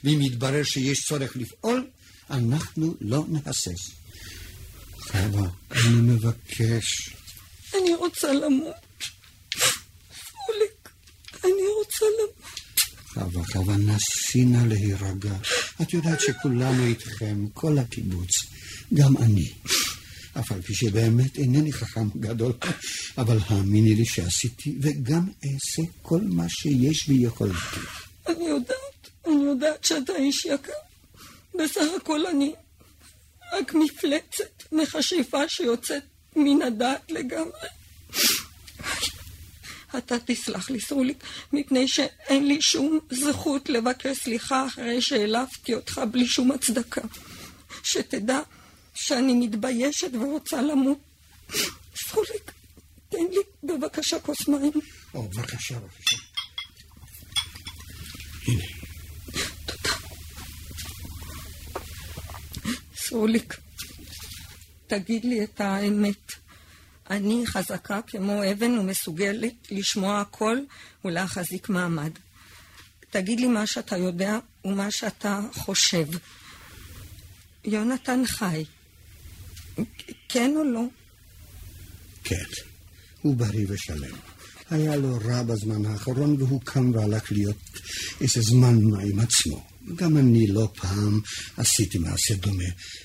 ואם 0.05 0.21
יתברר 0.21 0.63
שיש 0.63 1.05
צורך 1.09 1.37
לפעול, 1.37 1.87
אנחנו 2.31 2.95
לא 3.01 3.25
נהסס. 3.29 3.91
חווה, 5.01 5.49
אני 5.71 6.01
מבקש. 6.01 7.11
אני 7.75 7.95
רוצה 7.95 8.33
למות. 8.33 8.75
אוליק, 10.49 10.89
אני 11.45 11.67
רוצה 11.79 12.05
למות. 12.19 12.59
חווה, 13.09 13.45
חווה, 13.53 13.77
נסי 13.77 14.45
נא 14.45 14.67
להירגע. 14.67 15.37
את 15.83 15.93
יודעת 15.93 16.21
שכולנו 16.21 16.87
איתכם, 16.87 17.47
כל 17.55 17.79
הקיבוץ, 17.79 18.31
גם 18.95 19.17
אני. 19.17 19.53
אף 20.39 20.53
על 20.53 20.63
פי 20.63 20.75
שבאמת 20.75 21.39
אינני 21.39 21.73
חכם 21.73 22.09
גדול, 22.21 22.53
אבל 23.19 23.39
האמיני 23.47 23.95
לי 23.95 24.05
שעשיתי, 24.05 24.79
וגם 24.83 25.29
אעשה 25.45 25.83
כל 26.03 26.21
מה 26.23 26.49
שיש 26.49 27.09
ביכולתי. 27.09 27.81
אני 28.27 28.47
יודעת, 28.47 29.09
אני 29.27 29.45
יודעת 29.45 29.85
שאתה 29.85 30.13
איש 30.17 30.45
יקר. 30.45 30.73
בסך 31.55 31.87
הכל 31.97 32.27
אני 32.27 32.53
רק 33.53 33.75
מפלצת 33.75 34.73
מכשפה 34.73 35.49
שיוצאת 35.49 36.03
מן 36.37 36.63
הדעת 36.63 37.11
לגמרי. 37.11 37.69
אתה 39.99 40.17
תסלח 40.25 40.71
לי, 40.71 40.81
סרוליק, 40.81 41.25
מפני 41.53 41.89
שאין 41.89 42.49
לי 42.49 42.63
שום 42.63 42.99
זכות 43.11 43.69
לבקש 43.69 44.19
סליחה 44.19 44.67
אחרי 44.67 45.03
שהעלבתי 45.03 45.75
אותך 45.75 46.01
בלי 46.11 46.27
שום 46.27 46.53
הצדקה. 46.53 47.01
שתדע 47.83 48.41
שאני 49.01 49.35
מתביישת 49.35 50.11
ורוצה 50.15 50.63
למות. 50.63 50.99
סרוליק, 51.97 52.53
תן 53.09 53.19
לי 53.31 53.41
בבקשה 53.65 54.21
כוס 54.21 54.49
מים. 54.49 54.73
או, 55.15 55.29
בבקשה, 55.29 55.79
בבקשה. 55.79 56.17
הנה. 58.49 58.65
סרוליק, 62.97 63.57
תגיד 64.87 65.25
לי 65.25 65.45
את 65.45 65.61
האמת. 65.61 66.33
אני 67.11 67.45
חזקה 67.47 68.01
כמו 68.03 68.43
אבן 68.53 68.79
ומסוגלת 68.79 69.55
לשמוע 69.71 70.21
הכל 70.21 70.59
ולהחזיק 71.05 71.69
מעמד. 71.69 72.13
תגיד 73.11 73.41
לי 73.41 73.47
מה 73.47 73.67
שאתה 73.67 73.97
יודע 73.97 74.39
ומה 74.65 74.91
שאתה 74.91 75.41
חושב. 75.53 76.07
יונתן 77.65 78.23
חי. 78.27 78.65
כן 80.29 80.55
או 80.57 80.65
לא? 80.65 80.83
כן, 82.25 82.45
הוא 83.23 83.37
בריא 83.37 83.67
ושלם. 83.69 84.17
היה 84.71 84.97
לו 84.97 85.19
רע 85.25 85.43
בזמן 85.43 85.87
האחרון 85.87 86.43
והוא 86.43 86.61
קם 86.65 86.95
והלך 86.95 87.33
להיות 87.33 87.57
איזה 88.21 88.41
זמן 88.41 88.83
מה 88.83 89.03
עם 89.03 89.21
עצמו. 89.21 89.67
גם 89.95 90.17
אני 90.17 90.47
לא 90.47 90.73
פעם 90.77 91.21
עשיתי 91.57 91.99
מעשה 91.99 92.35
דומה, 92.35 92.65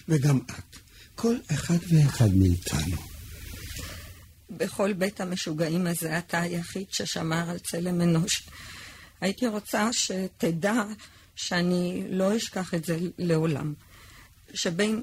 וגם 0.10 0.40
את. 0.46 0.78
כל 1.16 1.36
אחד 1.52 1.78
ואחד 1.90 2.36
מאיתנו. 2.36 2.98
בכל 4.50 4.94
בית 4.94 5.22
המשוגעים 5.22 5.88
הזה 5.88 6.18
אתה 6.18 6.42
היחיד 6.42 6.86
ששמר 6.92 7.50
על 7.50 7.60
צלם 7.60 8.02
אנוש. 8.02 8.44
הייתי 9.22 9.48
רוצה 9.48 9.90
שתדע 9.94 10.84
שאני 11.36 12.04
לא 12.10 12.38
אשכח 12.38 12.74
את 12.74 12.86
זה 12.86 12.98
לעולם. 13.18 13.74
שבין 14.54 15.02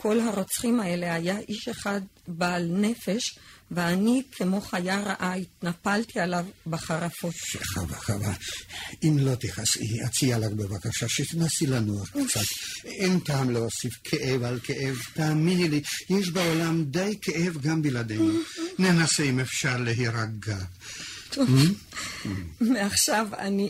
כל 0.00 0.20
הרוצחים 0.20 0.80
האלה 0.80 1.14
היה 1.14 1.38
איש 1.48 1.68
אחד 1.68 2.00
בעל 2.28 2.68
נפש, 2.72 3.38
ואני 3.70 4.22
כמו 4.32 4.60
חיה 4.60 5.00
רעה 5.00 5.34
התנפלתי 5.34 6.20
עליו 6.20 6.46
בחרפות. 6.66 7.34
חווה, 7.74 7.98
חווה, 7.98 8.34
אם 9.02 9.16
לא 9.18 9.34
תכעסי, 9.34 10.04
אציע 10.06 10.38
לך 10.38 10.52
בבקשה 10.52 11.08
שתנסי 11.08 11.66
לנוח 11.66 12.10
קצת. 12.10 12.40
אין 12.84 13.20
טעם 13.20 13.50
להוסיף 13.50 13.94
כאב 14.04 14.42
על 14.42 14.60
כאב, 14.62 14.96
תאמיני 15.14 15.68
לי, 15.68 15.82
יש 16.10 16.30
בעולם 16.30 16.84
די 16.84 17.18
כאב 17.22 17.56
גם 17.62 17.82
בלעדינו. 17.82 18.32
ננסה 18.78 19.22
אם 19.22 19.40
אפשר 19.40 19.76
להירגע. 19.76 20.58
טוב, 21.30 21.48
מעכשיו 22.72 23.28
אני, 23.38 23.68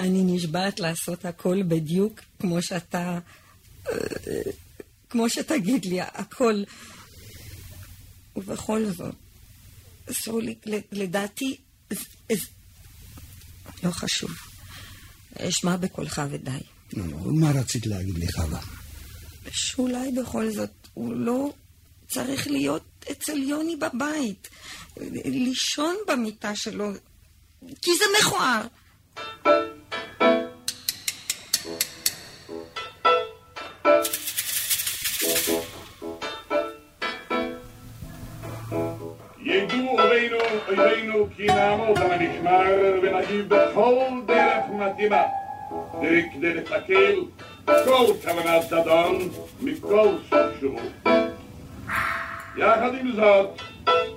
אני 0.00 0.22
נשבעת 0.24 0.80
לעשות 0.80 1.24
הכל 1.24 1.62
בדיוק 1.68 2.20
כמו 2.40 2.62
שאתה... 2.62 3.18
כמו 5.14 5.28
שתגיד 5.28 5.84
לי, 5.84 6.00
הכל. 6.00 6.62
ובכל 8.36 8.84
זאת, 8.90 9.14
סרוליק, 10.10 10.66
לדעתי, 10.92 11.56
לא 13.82 13.90
חשוב. 13.90 14.30
אשמע 15.38 15.76
בקולך 15.76 16.22
ודי. 16.30 16.50
נו, 16.92 17.34
מה 17.34 17.50
רצית 17.50 17.86
להגיד 17.86 18.18
לי, 18.18 18.32
חווה? 18.32 18.60
שאולי 19.50 20.12
בכל 20.12 20.50
זאת 20.50 20.70
הוא 20.94 21.14
לא 21.14 21.52
צריך 22.08 22.46
להיות 22.46 23.04
אצל 23.10 23.36
יוני 23.42 23.76
בבית, 23.76 24.48
לישון 25.24 25.96
במיטה 26.08 26.56
שלו, 26.56 26.92
כי 27.82 27.90
זה 27.98 28.04
מכוער. 28.20 28.66
אויבינו, 41.14 41.26
כי 41.36 41.46
נעמוד 41.46 41.98
על 41.98 42.12
המשמר 42.12 42.98
ונגיב 43.02 43.48
בכל 43.48 43.94
דרך 44.26 44.64
מתאימה, 44.72 45.22
כדי 46.32 46.54
לתקל 46.54 47.14
כל 47.66 48.06
כוונת 48.24 48.62
זדון 48.62 49.18
מכל 49.60 50.08
סוג 50.30 50.38
שהוא. 50.60 50.80
יחד 52.56 52.94
עם 53.00 53.12
זאת, 53.12 53.62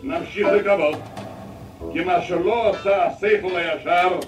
נמשיך 0.03 0.47
לקוות 0.47 0.95
כי 1.93 2.03
מה 2.03 2.21
שלא 2.21 2.69
עשה 2.69 3.05
השכל 3.05 3.55
הישר 3.55 4.19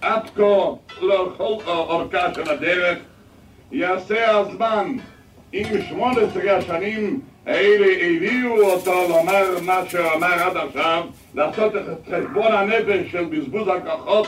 עד 0.00 0.30
כה 0.36 0.96
לכל 1.02 1.56
אורכה 1.66 2.34
של 2.34 2.50
הדרך 2.50 2.98
יעשה 3.72 4.30
הזמן 4.30 4.96
עם 5.52 5.82
שמונה 5.88 6.20
עשרה 6.20 6.56
השנים 6.56 7.20
האלה 7.46 7.86
הביאו 8.06 8.62
אותו 8.62 9.08
לומר 9.08 9.44
מה 9.62 9.82
שאמר 9.88 10.32
עד 10.42 10.56
עכשיו 10.56 11.04
לעשות 11.34 11.76
את 11.76 11.82
חשבון 12.06 12.52
הנפש 12.52 13.12
של 13.12 13.24
בזבוז 13.24 13.68
הכוחות 13.68 14.26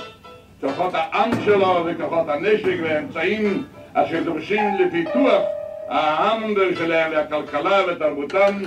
כוחות 0.61 0.95
העם 0.95 1.31
שלו 1.45 1.87
וכוחות 1.87 2.29
הנשק 2.29 2.77
והאמצעים 2.83 3.65
אשר 3.95 4.23
דורשים 4.23 4.65
לפיתוח 4.79 5.43
העם 5.89 6.55
שלהם 6.79 7.13
והכלכלה 7.13 7.81
ותרבותם 7.89 8.59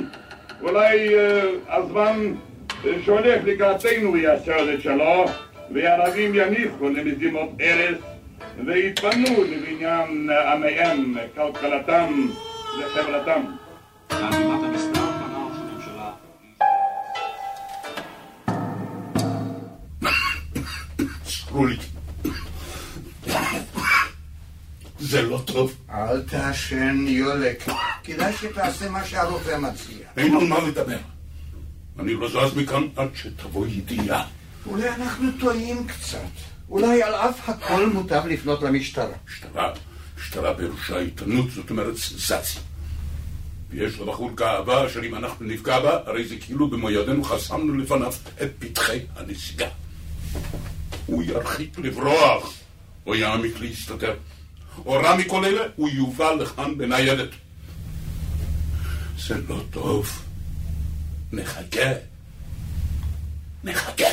אולי 0.61 1.15
הזמן 1.69 2.33
שהולך 3.05 3.41
לקראתנו 3.45 4.17
יעשה 4.17 4.73
את 4.73 4.81
שלו 4.81 5.25
והערבים 5.71 6.35
יניחו 6.35 6.89
למזימות 6.89 7.49
ארץ 7.61 7.97
ויתפנו 8.65 9.43
לבניין 9.43 10.29
עמיהם, 10.29 11.15
כלכלתם 11.35 12.27
וחברתם. 12.79 13.41
זה 25.15 25.21
לא 25.21 25.41
טוב. 25.45 25.75
אל 25.89 26.21
תעשן, 26.21 27.05
יולק. 27.07 27.63
כדאי 28.03 28.33
שתעשה 28.33 28.89
מה 28.89 29.05
שהרופא 29.05 29.57
מציע. 29.57 30.07
אין 30.17 30.35
על 30.35 30.47
מה 30.47 30.59
לדבר. 30.67 30.97
אני 31.99 32.13
לא 32.13 32.29
זז 32.29 32.57
מכאן 32.57 32.87
עד 32.95 33.09
שתבוא 33.15 33.67
ידיעה. 33.67 34.27
אולי 34.65 34.89
אנחנו 34.89 35.27
טועים 35.39 35.87
קצת. 35.87 36.19
אולי 36.69 37.03
על 37.03 37.13
אף 37.15 37.49
הכל 37.49 37.89
מוטב 37.89 38.21
לפנות 38.25 38.63
למשטרה. 38.63 39.15
משטרה, 39.27 39.73
משטרה 40.19 40.55
פירושה 40.55 40.99
איתנות, 40.99 41.51
זאת 41.51 41.69
אומרת 41.69 41.95
סנסציה. 41.95 42.61
ויש 43.69 43.99
לבחור 43.99 44.31
גאווה 44.35 44.87
אשר 44.87 45.03
אם 45.03 45.15
אנחנו 45.15 45.45
נפגע 45.45 45.79
בה, 45.79 45.99
הרי 46.05 46.27
זה 46.27 46.35
כאילו 46.37 46.69
במו 46.69 46.89
ידינו 46.89 47.23
חסמנו 47.23 47.77
לפניו 47.77 48.13
את 48.41 48.51
פתחי 48.59 48.99
הנסיגה. 49.15 49.67
הוא 51.05 51.23
ירחיק 51.23 51.79
לברוח, 51.79 52.53
או 53.05 53.15
יעמיק 53.15 53.59
להסתתר. 53.59 54.15
או 54.85 54.91
רע 54.91 55.15
מכל 55.15 55.45
אלה, 55.45 55.61
הוא 55.75 55.89
יובא 55.89 56.31
לכאן 56.31 56.77
בניידת. 56.77 57.29
זה 59.17 59.35
לא 59.49 59.61
טוב. 59.71 60.21
נחכה. 61.31 61.91
נחכה. 63.63 64.09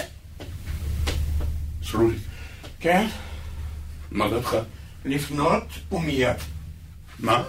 סרולי. 1.85 2.17
כן? 2.81 3.07
מה 4.11 4.29
דעתך? 4.29 4.57
לפנות 5.05 5.65
ומיד. 5.93 6.37
מה? 7.19 7.45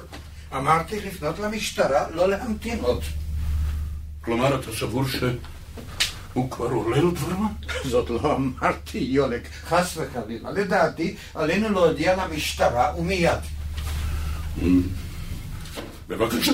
אמרתי 0.56 1.00
לפנות 1.00 1.40
למשטרה, 1.40 2.10
לא 2.10 2.30
להמתין 2.30 2.80
עוד. 2.80 3.02
כלומר, 4.22 4.60
אתה 4.60 4.72
סבור 4.76 5.04
שהוא 5.08 6.52
כבר 6.52 6.70
עולה 6.70 6.98
לדברמה? 6.98 7.48
זאת 7.92 8.10
לא 8.10 8.36
אמרתי, 8.36 8.98
יולק, 8.98 9.48
חס 9.68 9.98
וחלילה. 9.98 10.52
לדעתי, 10.52 11.16
עלינו 11.36 11.70
להודיע 11.70 12.26
למשטרה 12.26 12.94
ומיד. 12.98 13.40
בבקשה. 16.08 16.52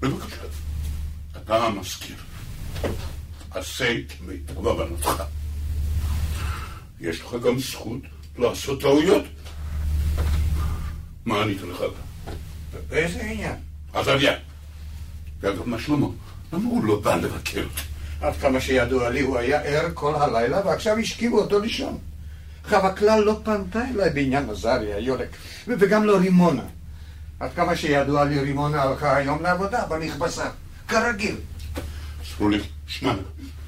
בבקשה. 0.00 0.42
אתה 1.36 1.56
המזכיר. 1.56 2.16
עשה 3.50 3.94
כמיטב 4.08 4.66
הבנתך. 4.66 5.22
יש 7.00 7.20
לך 7.20 7.34
גם 7.44 7.58
זכות 7.58 8.00
לעשות 8.38 8.80
טעויות. 8.80 9.24
מה 11.24 11.42
ענית 11.42 11.62
לך? 11.62 11.82
באיזה 12.88 13.22
עניין? 13.22 13.56
אז 13.94 14.08
אביה. 14.08 14.34
ואגב, 15.40 15.68
מה 15.68 15.78
שלמה? 15.78 16.06
למה 16.52 16.68
הוא 16.68 16.84
לא 16.84 17.00
בא 17.00 17.16
לבקר? 17.16 17.66
עד 18.20 18.36
כמה 18.36 18.60
שידוע 18.60 19.10
לי, 19.10 19.20
הוא 19.20 19.38
היה 19.38 19.60
ער 19.60 19.88
כל 19.94 20.14
הלילה, 20.14 20.66
ועכשיו 20.66 20.98
השכיבו 20.98 21.40
אותו 21.40 21.58
לישון. 21.60 21.98
חווה 22.68 22.96
כלל 22.96 23.20
לא 23.20 23.40
פנתה 23.44 23.80
אליי 23.94 24.10
בעניין 24.10 24.50
עזריה, 24.50 24.98
יולק, 24.98 25.28
וגם 25.68 26.04
לא 26.04 26.16
רימונה. 26.16 26.62
עד 27.40 27.50
כמה 27.56 27.76
שידוע 27.76 28.24
לי, 28.24 28.40
רימונה 28.40 28.82
הלכה 28.82 29.16
היום 29.16 29.42
לעבודה 29.42 29.86
במכבסה, 29.86 30.50
כרגיל. 30.88 31.36
סרולי, 32.24 32.60
שמע, 32.86 33.14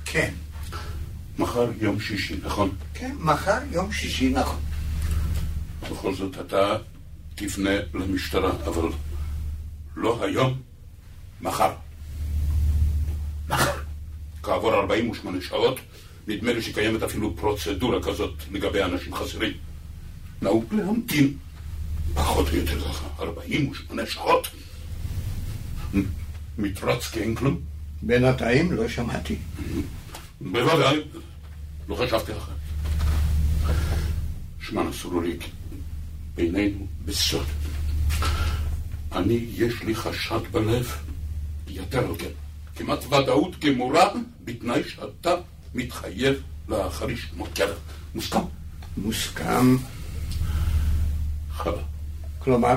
כן, 0.05 0.31
מחר 1.39 1.69
יום 1.81 2.01
שישי, 2.01 2.37
נכון? 2.45 2.71
כן, 2.95 3.15
מחר 3.19 3.59
יום 3.71 3.93
שישי, 3.93 4.31
נכון. 4.31 4.61
בכל 5.91 6.15
זאת 6.15 6.41
אתה 6.41 6.77
תפנה 7.37 7.71
למשטרה, 7.95 8.51
אבל 8.67 8.89
לא 9.97 10.25
היום, 10.25 10.61
מחר. 11.41 11.73
מחר. 13.49 13.79
כעבור 14.43 14.75
48 14.75 15.41
שעות, 15.41 15.81
נדמה 16.29 16.53
לי 16.53 16.63
שקיימת 16.63 17.03
אפילו 17.03 17.37
פרוצדורה 17.37 18.03
כזאת 18.03 18.35
לגבי 18.53 18.83
אנשים 18.83 19.15
חסרים. 19.15 19.53
נהוג 20.43 20.75
להמתין, 20.75 21.37
פחות 22.15 22.49
או 22.49 22.57
יותר 22.57 22.81
ככה, 22.81 23.07
48 23.19 24.07
שעות. 24.07 24.49
מתרץ 26.59 27.07
כי 27.07 27.21
אין 27.21 27.35
כלום? 27.35 27.61
בינתיים 28.03 28.73
לא 28.73 28.89
שמעתי. 28.89 29.37
בוודאי, 30.41 31.01
לא 31.89 31.95
חשבתי 31.95 32.33
אחרת. 32.33 32.57
שמע 34.61 34.83
נסרוליק, 34.83 35.45
בינינו 36.37 36.87
בסוד. 37.05 37.47
אני, 39.13 39.47
יש 39.53 39.83
לי 39.83 39.95
חשד 39.95 40.41
בלב, 40.51 40.97
על 41.67 42.17
כן, 42.19 42.31
כמעט 42.77 43.05
ודאות 43.05 43.61
גמורה, 43.61 44.09
בתנאי 44.45 44.83
שאתה 44.89 45.35
מתחייב 45.75 46.43
להחריש 46.69 47.31
כלב. 47.57 47.79
מוסכם? 48.15 48.39
מוסכם. 48.97 49.77
חלה. 51.51 51.83
כלומר? 52.39 52.77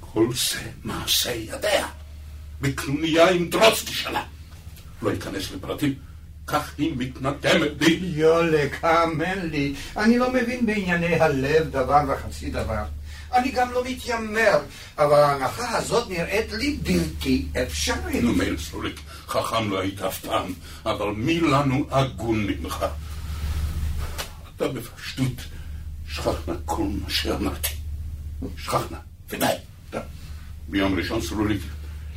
כל 0.00 0.28
זה 0.34 0.70
מעשה 0.84 1.32
ידיה. 1.32 1.88
בקנוניה 2.60 3.30
עם 3.30 3.50
דרוצקי 3.50 3.92
שלה. 3.92 4.24
לא 5.02 5.12
אכנס 5.12 5.50
לפרטים. 5.50 5.94
כך 6.46 6.72
היא 6.78 6.92
מתנתמת 6.96 7.80
לי. 7.80 8.00
יולק, 8.02 8.84
האמן 8.84 9.38
לי, 9.50 9.74
אני 9.96 10.18
לא 10.18 10.32
מבין 10.32 10.66
בענייני 10.66 11.20
הלב 11.20 11.70
דבר 11.70 12.00
וחצי 12.08 12.50
דבר. 12.50 12.84
אני 13.34 13.50
גם 13.50 13.72
לא 13.72 13.84
מתיימר, 13.84 14.58
אבל 14.98 15.20
ההנחה 15.20 15.76
הזאת 15.76 16.10
נראית 16.10 16.52
לי 16.52 16.78
בלתי 16.82 17.46
אפשרית. 17.62 18.22
נו, 18.22 18.34
מאיר 18.34 18.58
סרוליק, 18.58 19.00
חכם 19.28 19.70
לא 19.70 19.80
היית 19.80 20.02
אף 20.02 20.18
פעם, 20.18 20.52
אבל 20.86 21.06
מי 21.06 21.40
לנו 21.40 21.86
הגון 21.90 22.46
ממך? 22.46 22.86
אתה 24.56 24.68
בפשטות, 24.68 25.44
שכחנה 26.08 26.54
כל 26.64 26.82
מה 27.02 27.10
שאמרתי. 27.10 27.74
שכחנה, 28.56 28.98
ודי. 29.30 29.46
די. 29.90 29.98
ביום 30.68 30.98
ראשון 30.98 31.20
סרוליק, 31.20 31.62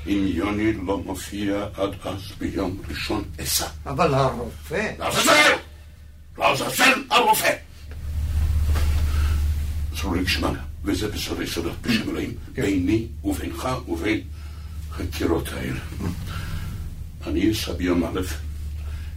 אם 0.08 0.28
יוני 0.28 0.74
לא 0.74 0.98
מופיע 0.98 1.66
עד 1.74 1.90
אז 2.04 2.22
ביום 2.40 2.82
ראשון 2.90 3.24
אסע. 3.44 3.68
אבל 3.86 4.14
הרופא... 4.14 4.92
לעזאזל! 5.00 5.52
לעזאזל 6.38 7.04
הרופא! 7.10 7.54
סרוליק 9.96 10.28
שמע, 10.28 10.52
וזה 10.84 11.08
בסודי 11.08 11.48
סודות 11.48 11.82
בשם 11.82 12.10
אלוהים, 12.10 12.34
ביני 12.54 13.08
ובינך 13.24 13.68
ובין 13.88 14.22
חקירות 14.92 15.50
האלה. 15.54 15.80
אני 17.28 17.52
אסע 17.52 17.74
ביום 17.74 18.04
א', 18.04 18.22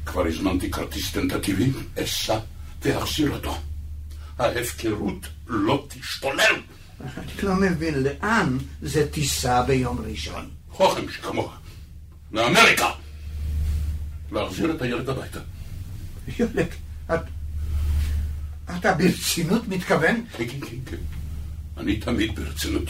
כבר 0.06 0.26
הזמנתי 0.26 0.70
כרטיס 0.70 1.12
טנטטיבי, 1.12 1.70
אסע 2.02 2.38
ואחזיר 2.82 3.30
אותו. 3.30 3.58
ההפקרות 4.38 5.26
לא 5.46 5.86
תשתולל. 5.88 6.54
אני 7.00 7.32
לא 7.42 7.54
מבין 7.54 8.02
לאן 8.02 8.58
זה 8.82 9.10
תיסע 9.10 9.62
ביום 9.62 10.04
ראשון. 10.10 10.57
חוכם 10.78 11.10
שכמוך. 11.10 11.52
לאמריקה! 12.32 12.90
להחזיר 14.32 14.76
את 14.76 14.82
הילד 14.82 15.08
הביתה. 15.08 15.40
יולק, 16.38 16.74
את... 17.14 17.20
אתה 18.78 18.94
ברצינות 18.94 19.68
מתכוון? 19.68 20.24
כן, 20.36 20.48
כן, 20.48 20.60
כן, 20.60 20.76
כן. 20.86 20.96
אני 21.76 21.96
תמיד 21.96 22.40
ברצינות. 22.40 22.88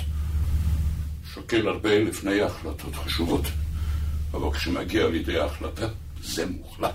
שוקל 1.35 1.69
הרבה 1.69 1.99
לפני 1.99 2.43
החלטות 2.43 2.95
חשובות, 2.95 3.45
אבל 4.31 4.53
כשמגיע 4.53 5.09
לידי 5.09 5.39
ההחלטה, 5.39 5.87
זה 6.23 6.47
מוחלט. 6.47 6.95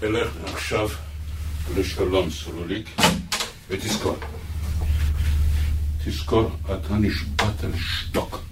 תלך 0.00 0.28
עכשיו 0.44 0.88
לשלום 1.76 2.30
סלוליק, 2.30 2.88
ותזכור, 3.68 4.16
תזכור, 6.04 6.50
אתה 6.64 6.94
נשבעת 6.94 7.64
לשתוק. 7.64 8.49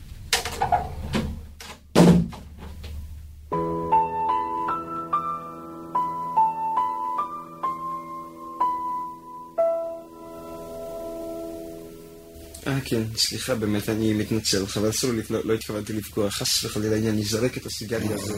כן, 12.85 13.03
סליחה, 13.17 13.55
באמת, 13.55 13.88
אני 13.88 14.12
מתנצל. 14.12 14.67
חבל 14.67 14.93
סוליק, 14.93 15.31
לא, 15.31 15.41
לא 15.45 15.55
התכוונתי 15.55 15.93
לפגוע. 15.93 16.31
חס 16.31 16.64
וחלילה, 16.64 16.97
הנה, 16.97 17.09
אני 17.09 17.25
זורק 17.25 17.59
את 17.59 17.67
הסיגריה 17.67 18.14
הזו. 18.14 18.35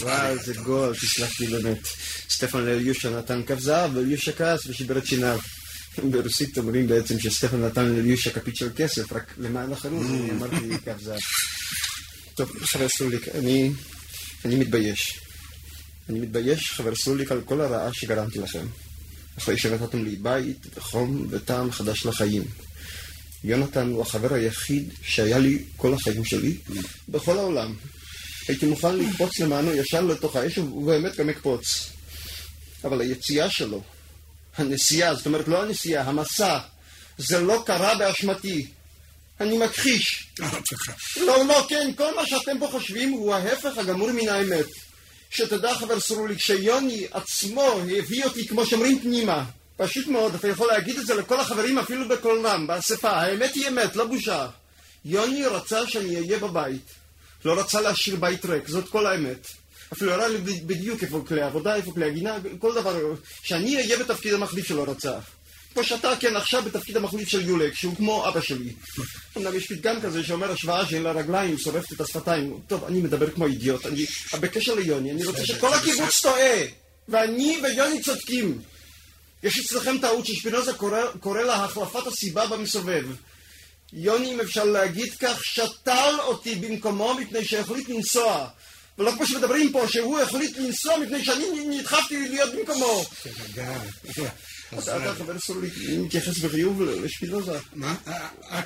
רע, 0.00 0.36
זה 0.36 0.54
גול, 0.54 0.94
תסלח 0.96 1.40
לי 1.40 1.46
באמת. 1.46 1.88
סטפן 2.30 2.60
לאליושה 2.60 3.10
נתן 3.10 3.42
כף 3.46 3.58
זהב, 3.58 3.96
ואליושה 3.96 4.32
כעס 4.32 4.66
ושיבר 4.66 4.98
את 4.98 5.06
שיניו. 5.06 5.38
ברוסית 6.10 6.58
אומרים 6.58 6.86
בעצם 6.86 7.20
שסטפן 7.20 7.64
נתן 7.64 7.84
לאליושה 7.84 8.30
כפית 8.30 8.56
של 8.56 8.68
כסף, 8.76 9.12
רק 9.12 9.34
למען 9.38 9.72
החנות, 9.72 10.06
אני 10.06 10.30
אמרתי 10.30 10.78
כף 10.84 11.00
זהב. 11.02 11.18
טוב, 12.34 12.52
חבר 12.64 12.88
סוליק, 12.88 13.28
אני... 13.28 13.72
אני 14.44 14.56
מתבייש. 14.56 15.20
אני 16.08 16.20
מתבייש, 16.20 16.72
חבר 16.72 16.94
סוליק, 16.94 17.32
על 17.32 17.40
כל 17.44 17.60
הרעה 17.60 17.94
שגרמתי 17.94 18.38
לכם. 18.38 18.66
אחרי 19.38 19.58
שנתתם 19.58 20.04
לי 20.04 20.16
בית, 20.16 20.66
וחום, 20.76 21.26
וטעם 21.30 21.72
חדש 21.72 22.06
לחיים. 22.06 22.44
יונתן 23.44 23.88
הוא 23.88 24.02
החבר 24.02 24.34
היחיד 24.34 24.92
שהיה 25.02 25.38
לי 25.38 25.64
כל 25.76 25.94
החיים 25.94 26.24
שלי, 26.24 26.56
בכל 27.08 27.38
העולם. 27.38 27.74
הייתי 28.48 28.66
מוכן 28.66 28.96
לקפוץ 28.96 29.38
למענו 29.38 29.74
ישר 29.74 30.00
לתוך 30.00 30.36
האש, 30.36 30.58
ובאמת 30.58 31.16
גם 31.16 31.28
אקפוץ. 31.28 31.90
אבל 32.84 33.00
היציאה 33.00 33.50
שלו, 33.50 33.82
הנסיעה, 34.56 35.14
זאת 35.14 35.26
אומרת 35.26 35.48
לא 35.48 35.62
הנסיעה, 35.62 36.04
המסע, 36.04 36.58
זה 37.18 37.40
לא 37.40 37.62
קרה 37.66 37.98
באשמתי. 37.98 38.66
אני 39.40 39.58
מכחיש. 39.58 40.28
לא, 41.26 41.46
לא, 41.46 41.66
כן, 41.68 41.90
כל 41.96 42.16
מה 42.16 42.26
שאתם 42.26 42.58
פה 42.58 42.68
חושבים 42.70 43.10
הוא 43.10 43.34
ההפך 43.34 43.78
הגמור 43.78 44.12
מן 44.12 44.28
האמת. 44.28 44.66
שתדע 45.30 45.74
חבר 45.74 46.00
סרוליק 46.00 46.38
שיוני 46.38 47.06
עצמו 47.10 47.80
הביא 47.98 48.24
אותי, 48.24 48.48
כמו 48.48 48.66
שאומרים, 48.66 49.00
פנימה. 49.00 49.44
פשוט 49.78 50.06
מאוד, 50.06 50.34
אתה 50.34 50.48
יכול 50.48 50.68
להגיד 50.68 50.98
את 50.98 51.06
זה 51.06 51.14
לכל 51.14 51.40
החברים 51.40 51.78
אפילו 51.78 52.08
בקול 52.08 52.46
רם, 52.46 52.66
באספה. 52.66 53.10
האמת 53.10 53.54
היא 53.54 53.68
אמת, 53.68 53.96
לא 53.96 54.06
בושה. 54.06 54.46
יוני 55.04 55.46
רצה 55.46 55.86
שאני 55.86 56.16
אהיה 56.16 56.38
בבית. 56.38 56.90
לא 57.44 57.60
רצה 57.60 57.80
להשאיר 57.80 58.16
בית 58.16 58.44
ריק, 58.44 58.68
זאת 58.68 58.88
כל 58.88 59.06
האמת. 59.06 59.46
אפילו 59.92 60.12
הראה 60.12 60.28
לי 60.28 60.38
בדיוק 60.66 61.02
איפה 61.02 61.24
כלי 61.28 61.42
עבודה, 61.42 61.74
איפה 61.74 61.92
כלי 61.92 62.06
הגינה, 62.06 62.36
כל 62.58 62.74
דבר. 62.74 63.14
שאני 63.42 63.76
אהיה 63.76 63.98
בתפקיד 63.98 64.34
המחליף 64.34 64.66
שלו 64.66 64.82
רצה. 64.82 65.18
כמו 65.74 65.84
שאתה 65.84 66.16
כן 66.20 66.36
עכשיו 66.36 66.62
בתפקיד 66.62 66.96
המחליף 66.96 67.28
של 67.28 67.48
יולק, 67.48 67.74
שהוא 67.74 67.96
כמו 67.96 68.28
אבא 68.28 68.40
שלי. 68.40 68.72
אמנם 69.36 69.54
יש 69.54 69.66
פתגם 69.66 70.00
כזה 70.00 70.24
שאומר 70.24 70.50
השוואה 70.50 70.86
שאין 70.86 71.02
לה 71.02 71.12
רגליים, 71.12 71.58
שורפת 71.58 71.92
את 71.92 72.00
השפתיים. 72.00 72.60
טוב, 72.66 72.84
אני 72.84 73.00
מדבר 73.00 73.30
כמו 73.30 73.46
אידיוט. 73.46 73.86
אני, 73.86 74.06
בקשר 74.40 74.74
ליוני, 74.74 75.12
אני 75.12 75.26
רוצה 75.26 75.46
שכל 75.46 75.74
הקיבוץ 75.74 76.20
טועה. 76.22 76.60
ואני 77.08 77.60
ויוני 77.62 78.02
צודקים. 78.02 78.58
יש 79.42 79.58
אצלכם 79.58 79.98
טעות 80.00 80.26
ששפינוזה 80.26 80.72
קורא, 80.72 81.00
קורא 81.20 81.42
לה 81.42 81.64
החלפת 81.64 82.06
הסיבה 82.06 82.46
במסובב. 82.46 83.04
יוני, 83.92 84.34
אם 84.34 84.40
אפשר 84.40 84.64
להגיד 84.64 85.14
כך, 85.20 85.44
שתל 85.44 86.14
אותי 86.18 86.54
במקומו 86.54 87.14
מפני 87.14 87.44
שהחליט 87.44 87.88
לנסוע. 87.88 88.48
ולא 88.98 89.10
כמו 89.10 89.26
שמדברים 89.26 89.72
פה, 89.72 89.84
שהוא 89.88 90.20
החליט 90.20 90.56
לנסוע 90.56 90.98
מפני 90.98 91.24
שאני 91.24 91.78
נדחפתי 91.78 92.28
להיות 92.28 92.54
במקומו. 92.54 93.04
אתה 94.78 95.14
חבר 95.18 95.38
סולי, 95.38 95.68
מתייחס 95.98 96.38
בחיוב 96.38 96.82
לשפינוזה. 96.82 97.58
מה? 97.72 97.96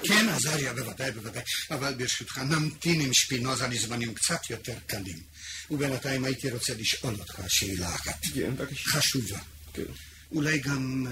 כן, 0.03 0.29
עזריה, 0.29 0.73
בוודאי, 0.73 1.11
בוודאי. 1.11 1.43
אבל 1.71 1.95
ברשותך, 1.95 2.39
נמתין 2.39 3.01
עם 3.01 3.13
שפינוזה 3.13 3.67
לזמנים 3.67 4.15
קצת 4.15 4.51
יותר 4.51 4.75
קלים. 4.87 5.19
ובינתיים 5.71 6.25
הייתי 6.25 6.51
רוצה 6.51 6.75
לשאול 6.75 7.15
אותך 7.19 7.41
שאלה 7.49 7.95
אחת. 7.95 8.19
כן, 8.35 8.57
בבקשה. 8.57 8.91
חשובה. 8.91 9.39
כן. 9.73 9.83
אולי 10.35 10.59
גם 10.59 11.07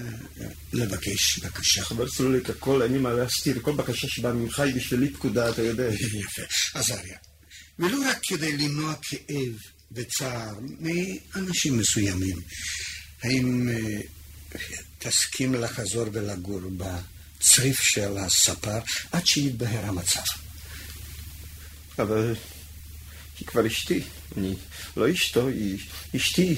לבקש 0.73 1.39
בקשה. 1.39 1.83
חבר 1.83 2.09
סלוליק, 2.09 2.49
הכל 2.49 2.81
אין 2.81 2.93
לי 2.93 2.97
מה 2.97 3.13
להסתיר, 3.13 3.59
כל 3.61 3.75
בקשה 3.75 4.07
שבאה 4.07 4.33
ממך 4.33 4.59
היא 4.59 4.75
בשבילי 4.75 5.13
פקודה, 5.13 5.49
אתה 5.49 5.61
יודע. 5.61 5.93
יפה. 5.93 6.41
עזריה, 6.73 7.17
ולא 7.79 7.97
רק 8.09 8.17
כדי 8.23 8.57
למנוע 8.57 8.93
כאב 9.01 9.53
וצער 9.91 10.53
מאנשים 10.79 11.77
מסוימים, 11.77 12.41
האם 13.23 13.69
תסכים 14.99 15.53
לחזור 15.53 16.05
ולגור 16.13 16.61
בצריף 16.77 17.81
של 17.81 18.17
הספר 18.17 18.79
עד 19.11 19.27
שיתבהר 19.27 19.85
המצב? 19.85 20.21
אבל 21.99 22.35
היא 23.41 23.47
כבר 23.47 23.67
אשתי. 23.67 24.03
אני 24.37 24.55
לא 24.97 25.11
אשתו, 25.11 25.47
היא 25.47 25.77
אשתי 26.15 26.55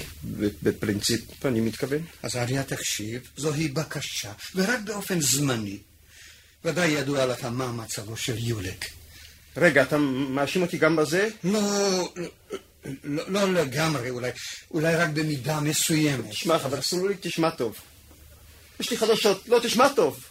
בפרינציפ, 0.64 1.46
אני 1.46 1.62
מתכוון. 1.62 2.02
אז 2.24 2.36
אריה 2.36 2.64
תקשיב, 2.64 3.22
זוהי 3.38 3.68
בקשה, 3.68 4.32
ורק 4.56 4.80
באופן 4.80 5.22
זמני. 5.22 5.78
ודאי 6.66 6.88
ידוע 6.88 7.26
לך 7.26 7.44
מה 7.44 7.72
מצבו 7.72 8.18
של 8.18 8.36
יולק. 8.38 8.86
רגע, 9.58 9.82
אתה 9.82 9.98
מאשים 9.98 10.62
אותי 10.62 10.78
גם 10.78 10.96
בזה? 10.96 11.30
לא, 11.44 12.14
לא, 13.04 13.24
לא 13.28 13.54
לגמרי, 13.54 14.10
אולי, 14.10 14.32
אולי 14.72 14.96
רק 14.96 15.10
במידה 15.10 15.60
מסוימת. 15.60 16.30
תשמע, 16.30 16.60
חבר 16.60 16.82
סלוליק, 16.82 17.18
תשמע 17.22 17.50
טוב. 17.50 17.76
יש 18.80 18.92
לי 18.92 18.98
חדשות, 18.98 19.48
לא, 19.48 19.60
תשמע 19.64 19.90
טוב. 19.90 20.24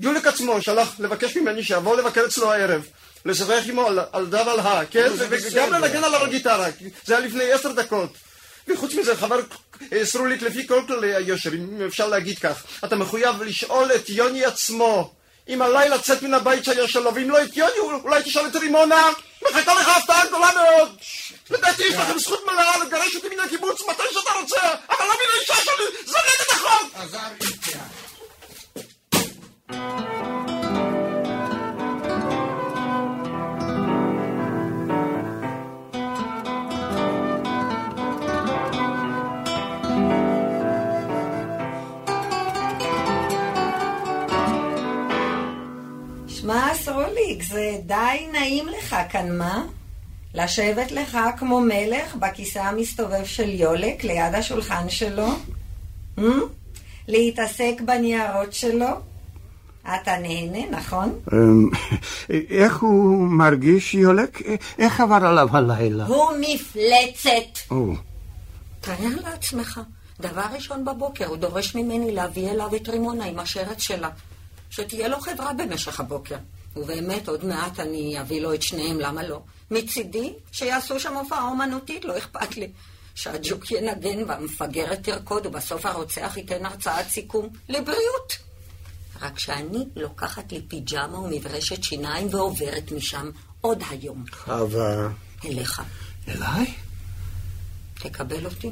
יולק 0.00 0.26
עצמו 0.26 0.62
שלח 0.62 1.00
לבקש 1.00 1.36
ממני 1.36 1.64
שיבוא 1.64 1.96
לבקר 1.96 2.26
אצלו 2.26 2.52
הערב. 2.52 2.86
לשוחח 3.28 3.62
עמו 3.66 3.86
על, 4.12 4.26
דב 4.26 4.48
על 4.48 4.60
הא, 4.60 4.84
כן? 4.90 5.10
וגם 5.18 5.72
לנגן 5.72 6.04
על 6.04 6.14
הגיטרה, 6.14 6.68
זה 7.04 7.16
היה 7.16 7.26
לפני 7.26 7.52
עשר 7.52 7.72
דקות. 7.72 8.12
וחוץ 8.68 8.94
מזה, 8.94 9.16
חבר 9.16 9.40
סרוליק, 10.02 10.42
לפי 10.42 10.66
כל 10.66 10.82
כללי 10.86 11.14
היושר, 11.14 11.52
אם 11.54 11.82
אפשר 11.86 12.08
להגיד 12.08 12.38
כך, 12.38 12.62
אתה 12.84 12.96
מחויב 12.96 13.42
לשאול 13.42 13.92
את 13.94 14.08
יוני 14.08 14.44
עצמו 14.44 15.12
אם 15.48 15.62
עליי 15.62 15.88
לצאת 15.88 16.22
מן 16.22 16.34
הבית 16.34 16.64
שהיה 16.64 16.88
שלו, 16.88 17.14
ואם 17.14 17.30
לא 17.30 17.42
את 17.42 17.56
יוני, 17.56 17.78
אולי 18.04 18.22
תשאל 18.22 18.46
את 18.46 18.56
רימונה. 18.56 19.08
מחכה 19.42 19.74
לך 19.74 19.88
הפתעה 19.88 20.26
גדולה 20.26 20.50
מאוד. 20.54 20.96
לדעתי 21.50 21.82
יש 21.82 21.94
לכם 21.94 22.18
זכות 22.18 22.40
מלאה 22.46 22.84
לגרש 22.84 23.16
אותי 23.16 23.28
מן 23.28 23.40
הקיבוץ 23.40 23.80
מתי 23.80 24.02
שאתה 24.12 24.30
רוצה, 24.40 24.60
אבל 24.66 25.06
לא 25.06 25.14
מן 25.14 25.36
האישה 25.36 25.54
שלי, 25.64 25.84
זה 26.06 26.18
נגד 26.28 26.50
החוק! 26.50 27.97
סרוליק, 47.28 47.42
זה 47.42 47.76
די 47.86 48.26
נעים 48.32 48.68
לך 48.68 48.96
כאן, 49.10 49.38
מה? 49.38 49.64
לשבת 50.34 50.92
לך 50.92 51.18
כמו 51.38 51.60
מלך 51.60 52.14
בכיסא 52.14 52.58
המסתובב 52.58 53.24
של 53.24 53.48
יולק 53.48 54.04
ליד 54.04 54.34
השולחן 54.34 54.88
שלו? 54.88 55.28
Hmm? 56.18 56.22
להתעסק 57.08 57.74
בניירות 57.84 58.52
שלו? 58.52 58.86
אתה 59.82 60.18
נהנה, 60.18 60.70
נכון? 60.70 61.18
איך 62.50 62.80
הוא 62.80 63.26
מרגיש, 63.28 63.94
יולק? 63.94 64.42
איך 64.78 65.00
עבר 65.00 65.26
עליו 65.26 65.48
הלילה? 65.56 66.06
הוא 66.06 66.32
מפלצת! 66.40 67.72
תאר 68.80 69.14
לעצמך, 69.24 69.80
דבר 70.20 70.44
ראשון 70.54 70.84
בבוקר 70.84 71.26
הוא 71.26 71.36
דורש 71.36 71.74
ממני 71.74 72.14
להביא 72.14 72.50
אליו 72.50 72.76
את 72.76 72.88
רימונה 72.88 73.24
עם 73.24 73.38
השרץ 73.38 73.80
שלה. 73.80 74.08
שתהיה 74.70 75.08
לו 75.08 75.20
חברה 75.20 75.52
במשך 75.52 76.00
הבוקר. 76.00 76.36
ובאמת, 76.78 77.28
עוד 77.28 77.44
מעט 77.44 77.80
אני 77.80 78.20
אביא 78.20 78.40
לו 78.40 78.54
את 78.54 78.62
שניהם, 78.62 79.00
למה 79.00 79.22
לא? 79.22 79.40
מצידי, 79.70 80.32
שיעשו 80.52 81.00
שם 81.00 81.16
הופעה 81.16 81.48
אומנותית, 81.48 82.04
לא 82.04 82.18
אכפת 82.18 82.56
לי. 82.56 82.72
שהג'וק 83.14 83.70
ינגן 83.70 84.22
והמפגרת 84.28 85.02
תרקוד, 85.02 85.46
ובסוף 85.46 85.86
הרוצח 85.86 86.36
ייתן 86.36 86.66
הרצאת 86.66 87.08
סיכום. 87.08 87.48
לבריאות. 87.68 88.38
רק 89.20 89.38
שאני 89.38 89.84
לוקחת 89.96 90.52
לי 90.52 90.62
פיג'מה 90.68 91.18
ומברשת 91.18 91.82
שיניים 91.82 92.28
ועוברת 92.30 92.92
משם 92.92 93.30
עוד 93.60 93.82
היום. 93.90 94.24
חווה. 94.32 95.08
אליך. 95.44 95.82
אליי? 96.28 96.74
תקבל 97.94 98.46
אותי? 98.46 98.70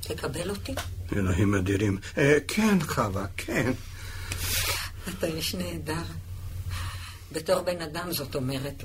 תקבל 0.00 0.50
אותי? 0.50 0.74
אלוהים 1.16 1.54
אדירים. 1.54 1.98
אה, 2.18 2.38
כן, 2.48 2.78
חווה, 2.80 3.26
כן. 3.36 3.72
אתה 5.08 5.26
איש 5.26 5.54
נהדר. 5.54 6.02
בתור 7.36 7.60
בן 7.62 7.82
אדם, 7.82 8.12
זאת 8.12 8.34
אומרת. 8.34 8.82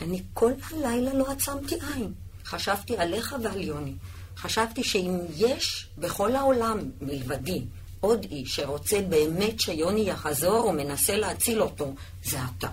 אני 0.00 0.22
כל 0.34 0.52
הלילה 0.70 1.14
לא 1.14 1.30
עצמתי 1.30 1.74
עין. 1.74 2.12
חשבתי 2.44 2.96
עליך 2.96 3.34
ועל 3.42 3.60
יוני. 3.64 3.94
חשבתי 4.36 4.84
שאם 4.84 5.18
יש 5.36 5.88
בכל 5.98 6.36
העולם 6.36 6.78
מלבדי 7.00 7.64
עוד 8.00 8.26
איש 8.30 8.56
שרוצה 8.56 9.00
באמת 9.00 9.60
שיוני 9.60 10.00
יחזור 10.00 10.66
ומנסה 10.66 11.16
להציל 11.16 11.62
אותו, 11.62 11.94
זה 12.24 12.38
אתה. 12.58 12.68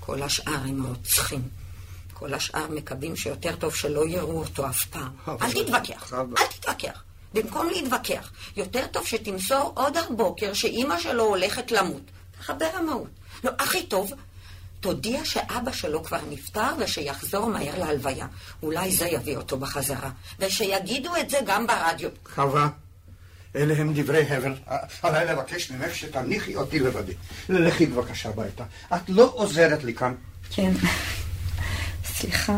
כל 0.00 0.22
השאר 0.22 0.60
הם 0.64 0.86
רוצחים. 0.86 1.48
כל 2.12 2.34
השאר 2.34 2.68
מקווים 2.70 3.16
שיותר 3.16 3.56
טוב 3.56 3.74
שלא 3.74 4.08
יראו 4.08 4.38
אותו 4.38 4.66
אף 4.66 4.84
פעם. 4.84 5.12
אל 5.28 5.52
תתווכח, 5.52 6.12
אל 6.12 6.46
תתווכח. 6.46 7.02
במקום 7.34 7.68
להתווכח, 7.68 8.32
יותר 8.56 8.86
טוב 8.86 9.06
שתמסור 9.06 9.72
עוד 9.74 9.96
הבוקר 9.96 10.52
שאימא 10.52 10.98
שלו 10.98 11.24
הולכת 11.24 11.70
למות. 11.70 12.02
ככה 12.40 12.54
ברמאות. 12.54 13.08
לא, 13.44 13.50
הכי 13.58 13.86
טוב, 13.86 14.12
תודיע 14.80 15.24
שאבא 15.24 15.72
שלו 15.72 16.04
כבר 16.04 16.20
נפטר 16.30 16.74
ושיחזור 16.78 17.46
מהר 17.46 17.78
להלוויה. 17.78 18.26
אולי 18.62 18.90
זה 18.90 19.06
יביא 19.06 19.36
אותו 19.36 19.58
בחזרה. 19.58 20.10
ושיגידו 20.38 21.16
את 21.20 21.30
זה 21.30 21.38
גם 21.46 21.66
ברדיו. 21.66 22.10
חווה, 22.34 22.68
אלה 23.56 23.74
הם 23.76 23.92
דברי 23.94 24.22
הבל. 24.22 24.54
עליי 25.02 25.26
לבקש 25.26 25.70
ממך 25.70 25.94
שתניחי 25.94 26.56
אותי 26.56 26.78
לבדי. 26.78 27.12
לכי 27.48 27.86
בבקשה 27.86 28.28
הביתה. 28.28 28.64
את 28.94 29.08
לא 29.08 29.32
עוזרת 29.34 29.84
לי 29.84 29.94
כאן. 29.94 30.14
כן. 30.50 30.72
סליחה, 32.04 32.56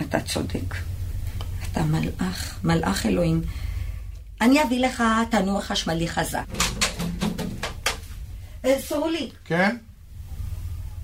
אתה 0.00 0.20
צודק. 0.20 0.74
אתה 1.72 1.82
מלאך, 1.82 2.58
מלאך 2.64 3.06
אלוהים. 3.06 3.42
אני 4.40 4.62
אביא 4.62 4.80
לך 4.80 5.02
תנור 5.30 5.60
חשמלי 5.60 6.08
חזק. 6.08 6.44
אה, 8.64 8.78
סרולי, 8.80 9.30
כן? 9.44 9.76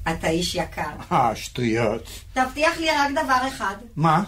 אתה 0.08 0.26
איש 0.28 0.54
יקר. 0.54 0.90
אה, 1.12 1.36
שטויות. 1.36 2.08
תבטיח 2.32 2.78
לי 2.78 2.90
רק 2.90 3.10
דבר 3.24 3.48
אחד. 3.48 3.74
מה? 3.96 4.22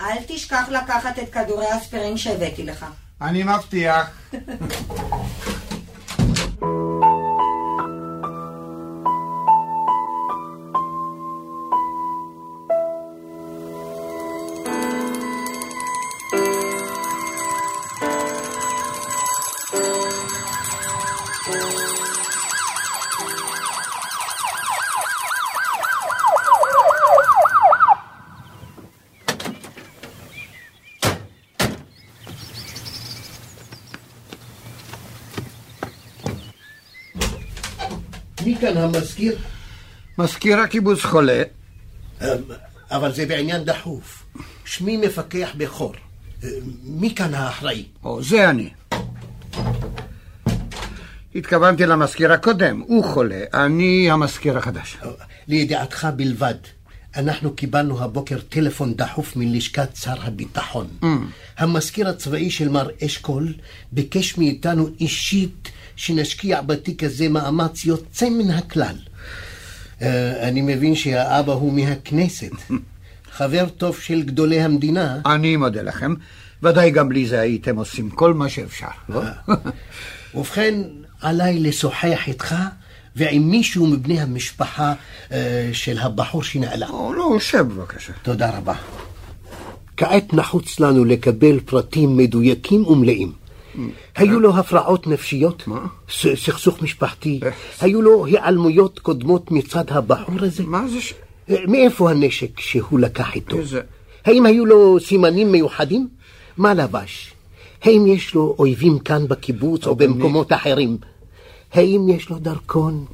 אל 0.00 0.16
תשכח 0.26 0.68
לקחת 0.68 1.18
את 1.18 1.32
כדורי 1.32 1.66
האספירין 1.66 2.16
שהבאתי 2.16 2.64
לך. 2.64 2.86
אני 3.20 3.42
מבטיח. 3.42 4.10
המזכיר? 38.78 39.38
מזכיר 40.18 40.60
הקיבוץ 40.60 41.02
חולה. 41.02 41.42
אמ, 42.22 42.26
אבל 42.90 43.12
זה 43.12 43.26
בעניין 43.26 43.64
דחוף. 43.64 44.26
שמי 44.64 44.96
מפקח 44.96 45.48
בכור. 45.56 45.94
אמ, 46.42 46.48
מי 46.84 47.14
כאן 47.14 47.34
האחראי? 47.34 47.84
או, 48.04 48.22
זה 48.22 48.50
אני. 48.50 48.70
התכוונתי 51.34 51.86
למזכיר 51.86 52.32
הקודם, 52.32 52.82
הוא 52.86 53.04
חולה, 53.04 53.44
אני 53.54 54.10
המזכיר 54.10 54.58
החדש. 54.58 54.96
לידיעתך 55.48 56.08
בלבד, 56.16 56.54
אנחנו 57.16 57.52
קיבלנו 57.52 58.04
הבוקר 58.04 58.38
טלפון 58.48 58.94
דחוף 58.94 59.36
מלשכת 59.36 59.96
שר 59.96 60.22
הביטחון. 60.22 60.86
Mm. 61.02 61.06
המזכיר 61.58 62.08
הצבאי 62.08 62.50
של 62.50 62.68
מר 62.68 62.88
אשכול 63.04 63.54
ביקש 63.92 64.38
מאיתנו 64.38 64.88
אישית 65.00 65.70
שנשקיע 65.98 66.60
בתיק 66.60 67.04
הזה 67.04 67.28
מאמץ 67.28 67.84
יוצא 67.84 68.28
מן 68.28 68.50
הכלל. 68.50 68.96
אה, 70.02 70.48
אני 70.48 70.62
מבין 70.62 70.94
שהאבא 70.94 71.52
הוא 71.52 71.72
מהכנסת. 71.72 72.50
חבר 73.36 73.68
טוב 73.68 73.98
של 73.98 74.22
גדולי 74.22 74.60
המדינה. 74.60 75.18
אני 75.26 75.56
מודה 75.56 75.82
לכם. 75.82 76.14
ודאי 76.62 76.90
גם 76.90 77.08
בלי 77.08 77.26
זה 77.26 77.40
הייתם 77.40 77.76
עושים 77.76 78.10
כל 78.10 78.34
מה 78.34 78.48
שאפשר, 78.48 78.86
לא? 79.08 79.20
ובכן, 80.34 80.74
עליי 81.20 81.60
לשוחח 81.60 82.20
איתך 82.26 82.54
ועם 83.16 83.50
מישהו 83.50 83.86
מבני 83.86 84.20
המשפחה 84.20 84.94
אה, 85.32 85.70
של 85.72 85.98
הבחור 85.98 86.42
שנעלם. 86.42 86.90
או, 86.90 87.14
לא, 87.14 87.36
שב 87.40 87.58
בבקשה. 87.58 88.12
תודה 88.22 88.56
רבה. 88.56 88.74
כעת 89.96 90.34
נחוץ 90.34 90.80
לנו 90.80 91.04
לקבל 91.04 91.60
פרטים 91.60 92.16
מדויקים 92.16 92.86
ומלאים. 92.86 93.32
היו 94.16 94.40
לו 94.40 94.56
הפרעות 94.56 95.06
נפשיות? 95.06 95.62
ס- 96.10 96.26
סכסוך 96.44 96.82
משפחתי? 96.82 97.40
היו 97.80 98.02
לו 98.02 98.24
היעלמויות 98.26 98.98
קודמות 98.98 99.50
מצד 99.50 99.84
הבחור 99.88 100.34
הזה? 100.40 100.62
מה 100.66 100.88
זה 100.88 101.00
ש... 101.00 101.14
מאיפה 101.68 102.10
הנשק 102.10 102.60
שהוא 102.60 102.98
לקח 103.00 103.34
איתו? 103.34 103.58
איזה- 103.58 103.80
האם 104.24 104.46
היו 104.46 104.66
לו 104.66 105.00
סימנים 105.00 105.52
מיוחדים? 105.52 106.08
מה 106.56 106.74
לבש? 106.74 107.32
האם 107.82 108.06
יש 108.06 108.34
לו 108.34 108.56
אויבים 108.58 108.98
כאן 108.98 109.28
בקיבוץ 109.28 109.86
או 109.86 109.96
במקומות 109.96 110.52
אחרים? 110.52 110.96
האם 111.72 112.06
יש 112.08 112.30
לו 112.30 112.38
דרכון? 112.38 113.04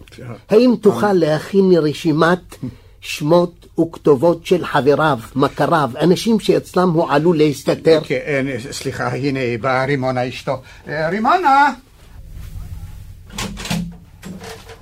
האם 0.50 0.74
תוכל 0.80 1.12
להכין 1.12 1.72
רשימת 1.72 2.56
שמות 3.04 3.66
וכתובות 3.80 4.46
של 4.46 4.64
חבריו, 4.66 5.18
מכריו, 5.36 5.90
אנשים 6.00 6.40
שאצלם 6.40 6.90
הוא 6.90 7.10
עלול 7.10 7.38
להסתתר? 7.38 8.00
כן, 8.04 8.46
סליחה, 8.70 9.08
הנה 9.08 9.40
באה 9.60 9.84
רימונה 9.84 10.28
אשתו. 10.28 10.62
אה, 10.88 11.08
רימונה! 11.08 11.72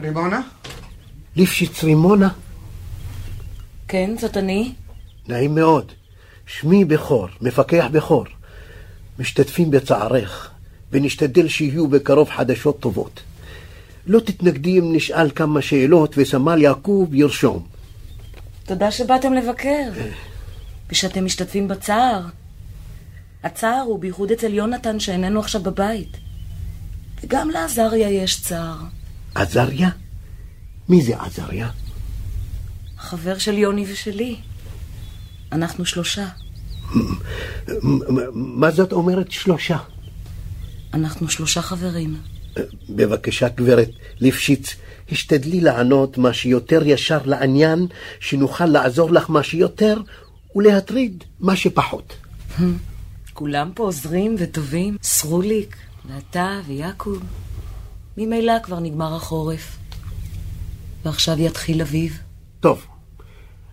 רימונה? 0.00 0.40
ליפשיץ 1.36 1.84
רימונה? 1.84 2.28
כן, 3.88 4.14
זאת 4.20 4.36
אני. 4.36 4.72
נעים 5.28 5.54
מאוד. 5.54 5.92
שמי 6.46 6.84
בכור, 6.84 7.28
מפקח 7.40 7.84
בכור. 7.92 8.24
משתתפים 9.18 9.70
בצערך, 9.70 10.50
ונשתדל 10.92 11.48
שיהיו 11.48 11.88
בקרוב 11.88 12.30
חדשות 12.30 12.80
טובות. 12.80 13.20
לא 14.06 14.20
תתנגדי 14.20 14.78
אם 14.78 14.92
נשאל 14.92 15.30
כמה 15.30 15.62
שאלות 15.62 16.14
וסמל 16.18 16.62
יעקוב 16.62 17.14
ירשום. 17.14 17.71
תודה 18.72 18.90
שבאתם 18.90 19.32
לבקר. 19.32 19.90
ושאתם 20.90 21.24
משתתפים 21.24 21.68
בצער. 21.68 22.20
הצער 23.44 23.80
הוא 23.86 23.98
בייחוד 23.98 24.30
אצל 24.30 24.54
יונתן 24.54 25.00
שאיננו 25.00 25.40
עכשיו 25.40 25.62
בבית. 25.62 26.16
וגם 27.22 27.50
לעזריה 27.50 28.10
יש 28.10 28.40
צער. 28.40 28.76
עזריה? 29.34 29.90
מי 30.88 31.02
זה 31.02 31.20
עזריה? 31.20 31.70
חבר 32.98 33.38
של 33.38 33.58
יוני 33.58 33.84
ושלי. 33.92 34.36
אנחנו 35.52 35.86
שלושה. 35.86 36.28
מה 38.32 38.70
זאת 38.70 38.92
אומרת 38.92 39.30
שלושה? 39.32 39.78
אנחנו 40.94 41.28
שלושה 41.28 41.62
חברים. 41.62 42.16
בבקשה, 42.90 43.48
גברת 43.48 43.88
ליפשיץ, 44.20 44.74
השתדלי 45.12 45.60
לענות 45.60 46.18
מה 46.18 46.32
שיותר 46.32 46.82
ישר 46.86 47.20
לעניין, 47.24 47.86
שנוכל 48.20 48.66
לעזור 48.66 49.10
לך 49.10 49.30
מה 49.30 49.42
שיותר, 49.42 50.00
ולהטריד 50.56 51.24
מה 51.40 51.56
שפחות. 51.56 52.16
כולם 53.32 53.70
פה 53.74 53.82
עוזרים 53.82 54.34
וטובים. 54.38 54.96
סרוליק, 55.02 55.76
ואתה 56.08 56.60
ויעקב. 56.66 57.18
ממילא 58.16 58.58
כבר 58.62 58.80
נגמר 58.80 59.14
החורף. 59.14 59.76
ועכשיו 61.04 61.40
יתחיל 61.40 61.80
אביב. 61.80 62.18
טוב, 62.60 62.86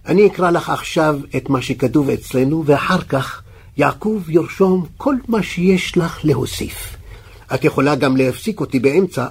אני 0.06 0.28
אקרא 0.28 0.52
לך 0.52 0.70
עכשיו 0.70 1.20
את 1.38 1.50
מה 1.50 1.62
שכתוב 1.62 2.10
אצלנו, 2.10 2.64
ואחר 2.66 3.02
כך 3.02 3.42
יעקב 3.78 4.22
ירשום 4.28 4.86
כל 4.98 5.16
מה 5.28 5.44
שיש 5.44 5.98
לך 5.98 6.20
להוסיף. 6.24 6.98
את 7.54 7.64
יכולה 7.64 7.96
גם 7.96 8.18
להפסיק 8.18 8.60
אותי 8.60 8.80
באמצע, 8.80 9.28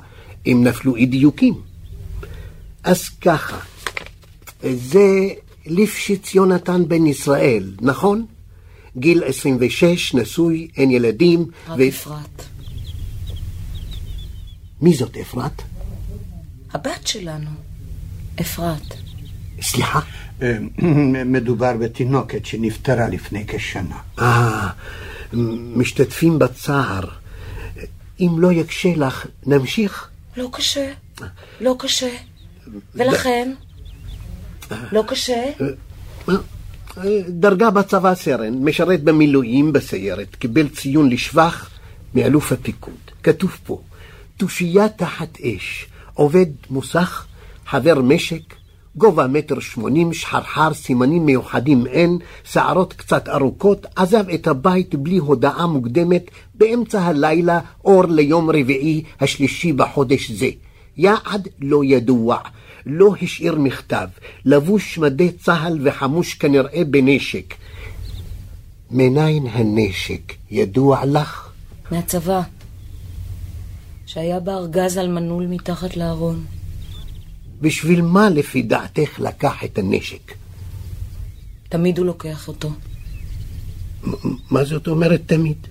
אם 0.46 0.60
נפלו 0.64 0.96
אי 0.96 1.06
דיוקים. 1.06 1.54
אז 2.84 3.08
ככה, 3.08 3.58
זה 4.62 5.28
ליפשיץ 5.66 6.34
יונתן 6.34 6.88
בן 6.88 7.06
ישראל, 7.06 7.72
נכון? 7.80 8.26
גיל 8.96 9.24
26, 9.24 10.14
נשוי, 10.14 10.68
אין 10.76 10.90
ילדים. 10.90 11.46
רק 11.68 11.78
ו... 11.78 11.88
אפרת. 11.88 12.42
מי 14.82 14.94
זאת 14.94 15.16
אפרת? 15.16 15.62
הבת 16.72 17.06
שלנו, 17.06 17.50
אפרת. 18.40 18.94
סליחה? 19.62 20.00
אה, 20.42 20.58
מדובר 21.34 21.76
בתינוקת 21.76 22.46
שנפטרה 22.46 23.08
לפני 23.08 23.44
כשנה. 23.48 23.98
אה, 24.18 24.68
משתתפים 25.76 26.38
בצער. 26.38 27.04
אם 28.20 28.30
לא 28.38 28.52
יקשה 28.52 28.88
לך, 28.96 29.26
נמשיך? 29.46 30.08
לא 30.36 30.48
קשה, 30.52 30.92
לא 31.60 31.76
קשה. 31.78 32.10
ולכם? 32.94 33.50
לא 34.92 35.04
קשה? 35.06 35.44
דרגה 37.28 37.70
בצבא 37.70 38.14
סרן, 38.14 38.54
משרת 38.64 39.02
במילואים 39.02 39.72
בסיירת, 39.72 40.36
קיבל 40.36 40.68
ציון 40.68 41.10
לשבח 41.10 41.70
מאלוף 42.14 42.52
הפיקוד. 42.52 42.94
כתוב 43.22 43.56
פה, 43.66 43.80
תושייה 44.36 44.88
תחת 44.88 45.38
אש, 45.40 45.86
עובד 46.14 46.46
מוסך, 46.70 47.26
חבר 47.66 48.02
משק, 48.02 48.54
גובה 48.96 49.26
מטר 49.26 49.60
שמונים, 49.60 50.12
שחרחר, 50.12 50.74
סימנים 50.74 51.26
מיוחדים 51.26 51.86
אין, 51.86 52.18
שערות 52.44 52.92
קצת 52.92 53.28
ארוכות, 53.28 53.86
עזב 53.96 54.28
את 54.28 54.46
הבית 54.46 54.94
בלי 54.94 55.16
הודעה 55.16 55.66
מוקדמת, 55.66 56.30
באמצע 56.54 57.02
הלילה, 57.02 57.60
אור 57.84 58.04
ליום 58.06 58.50
רביעי, 58.50 59.02
השלישי 59.20 59.72
בחודש 59.72 60.30
זה. 60.30 60.48
יעד 60.96 61.48
לא 61.60 61.84
ידוע, 61.84 62.38
לא 62.88 63.14
השאיר 63.22 63.54
מכתב, 63.54 64.08
לבוש 64.44 64.98
מדי 64.98 65.32
צה"ל 65.32 65.78
וחמוש 65.88 66.34
כנראה 66.34 66.84
בנשק. 66.84 67.54
מניין 68.90 69.46
הנשק, 69.46 70.34
ידוע 70.50 71.04
לך? 71.06 71.48
מהצבא, 71.90 72.40
שהיה 74.06 74.40
בארגז 74.40 74.96
על 74.96 75.08
מנעול 75.08 75.46
מתחת 75.46 75.96
לארון. 75.96 76.44
בשביל 77.60 78.02
מה 78.02 78.30
לפי 78.30 78.62
דעתך 78.62 79.20
לקח 79.20 79.64
את 79.64 79.78
הנשק? 79.78 80.32
תמיד 81.68 81.98
הוא 81.98 82.06
לוקח 82.06 82.48
אותו. 82.48 82.70
מה 84.50 84.64
זאת 84.64 84.88
אומרת 84.88 85.22
תמיד? 85.26 85.66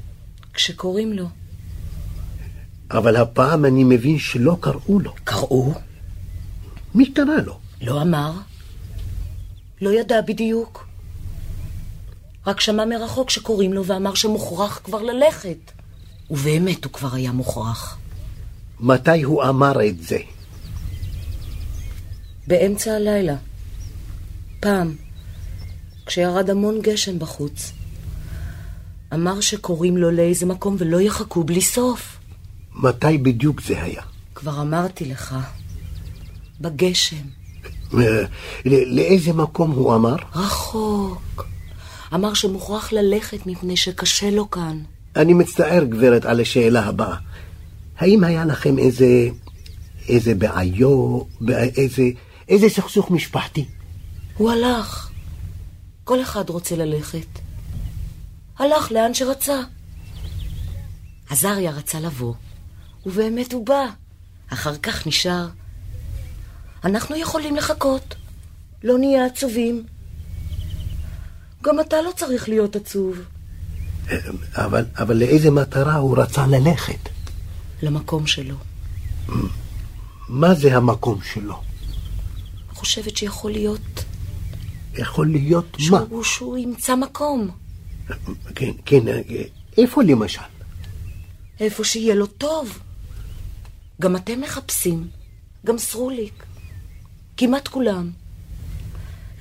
כשקוראים 0.53 1.13
לו. 1.13 1.26
אבל 2.91 3.15
הפעם 3.15 3.65
אני 3.65 3.84
מבין 3.84 4.20
שלא 4.20 4.57
קראו 4.59 4.99
לו. 4.99 5.13
קראו? 5.24 5.74
מי 6.97 7.11
קרא 7.11 7.37
לו? 7.45 7.59
לא 7.81 8.01
אמר. 8.01 8.31
לא 9.81 9.89
ידע 9.99 10.21
בדיוק. 10.21 10.87
רק 12.47 12.59
שמע 12.59 12.85
מרחוק 12.85 13.29
שקוראים 13.29 13.73
לו 13.73 13.85
ואמר 13.85 14.13
שמוכרח 14.13 14.81
כבר 14.83 15.01
ללכת. 15.01 15.57
ובאמת 16.31 16.85
הוא 16.85 16.93
כבר 16.93 17.13
היה 17.13 17.31
מוכרח. 17.31 17.97
מתי 18.79 19.23
הוא 19.23 19.43
אמר 19.43 19.87
את 19.87 20.03
זה? 20.03 20.17
באמצע 22.47 22.93
הלילה. 22.93 23.35
פעם, 24.59 24.95
כשירד 26.05 26.49
המון 26.49 26.81
גשם 26.81 27.19
בחוץ. 27.19 27.71
אמר 29.13 29.41
שקוראים 29.41 29.97
לו 29.97 30.11
לאיזה 30.11 30.45
מקום 30.45 30.75
ולא 30.79 31.01
יחכו 31.01 31.43
בלי 31.43 31.61
סוף. 31.61 32.17
מתי 32.75 33.17
בדיוק 33.17 33.61
זה 33.61 33.83
היה? 33.83 34.01
כבר 34.35 34.61
אמרתי 34.61 35.05
לך. 35.05 35.35
בגשם. 36.62 37.26
לאיזה 38.66 39.34
מקום 39.34 39.72
הוא 39.72 39.95
אמר? 39.95 40.16
רחוק. 40.36 41.47
אמר 42.14 42.34
שמוכרח 42.34 42.91
ללכת 42.91 43.45
מפני 43.45 43.78
שקשה 43.78 44.32
לו 44.32 44.51
כאן. 44.51 44.84
אני 45.16 45.34
מצטער, 45.34 45.84
גברת, 45.84 46.26
על 46.26 46.41
השאלה 46.41 46.86
הבאה. 46.86 47.16
האם 47.97 48.24
היה 48.24 48.45
לכם 48.45 48.80
איזה... 48.80 49.30
איזה 50.10 50.36
בעיו... 50.36 51.20
איזה... 51.78 52.03
איזה 52.49 52.70
סכסוך 52.70 53.12
משפחתי? 53.12 53.66
הוא 54.38 54.51
הלך. 54.51 55.10
כל 56.03 56.22
אחד 56.22 56.49
רוצה 56.49 56.76
ללכת. 56.76 57.28
הלך 58.60 58.91
לאן 58.91 59.14
שרצה. 59.14 59.62
עזריה 61.30 61.72
רצה 61.72 61.99
לבוא, 61.99 62.34
ובאמת 63.05 63.53
הוא 63.53 63.66
בא. 63.66 63.86
אחר 64.53 64.78
כך 64.78 65.08
נשאר. 65.08 65.47
אנחנו 66.84 67.15
יכולים 67.15 67.55
לחכות. 67.55 68.15
לא 68.84 68.97
נהיה 68.97 69.25
עצובים. 69.25 69.84
גם 71.63 71.80
אתה 71.80 72.01
לא 72.01 72.11
צריך 72.15 72.49
להיות 72.49 72.75
עצוב. 72.75 73.17
אבל, 74.55 74.86
אבל 74.97 75.17
לאיזה 75.17 75.51
מטרה 75.51 75.95
הוא 75.95 76.17
רצה 76.17 76.47
ללכת? 76.47 77.09
למקום 77.82 78.28
שלו. 78.28 78.55
מה 80.30 80.53
זה 80.53 80.78
המקום 80.78 81.19
שלו? 81.34 81.61
חושבת 82.73 83.17
שיכול 83.17 83.51
להיות... 83.51 84.03
יכול 84.93 85.28
להיות 85.32 85.78
שהוא, 85.78 85.99
מה? 85.99 86.23
שהוא 86.23 86.57
ימצא 86.57 86.95
מקום. 86.95 87.49
כן, 88.55 88.71
כן, 88.86 89.03
איפה 89.78 90.03
למשל? 90.03 90.41
איפה 91.59 91.84
שיהיה 91.84 92.15
לו 92.15 92.28
טוב. 92.28 92.80
גם 94.01 94.15
אתם 94.15 94.41
מחפשים, 94.41 95.07
גם 95.65 95.78
סרוליק. 95.78 96.46
כמעט 97.38 97.67
כולם. 97.67 98.09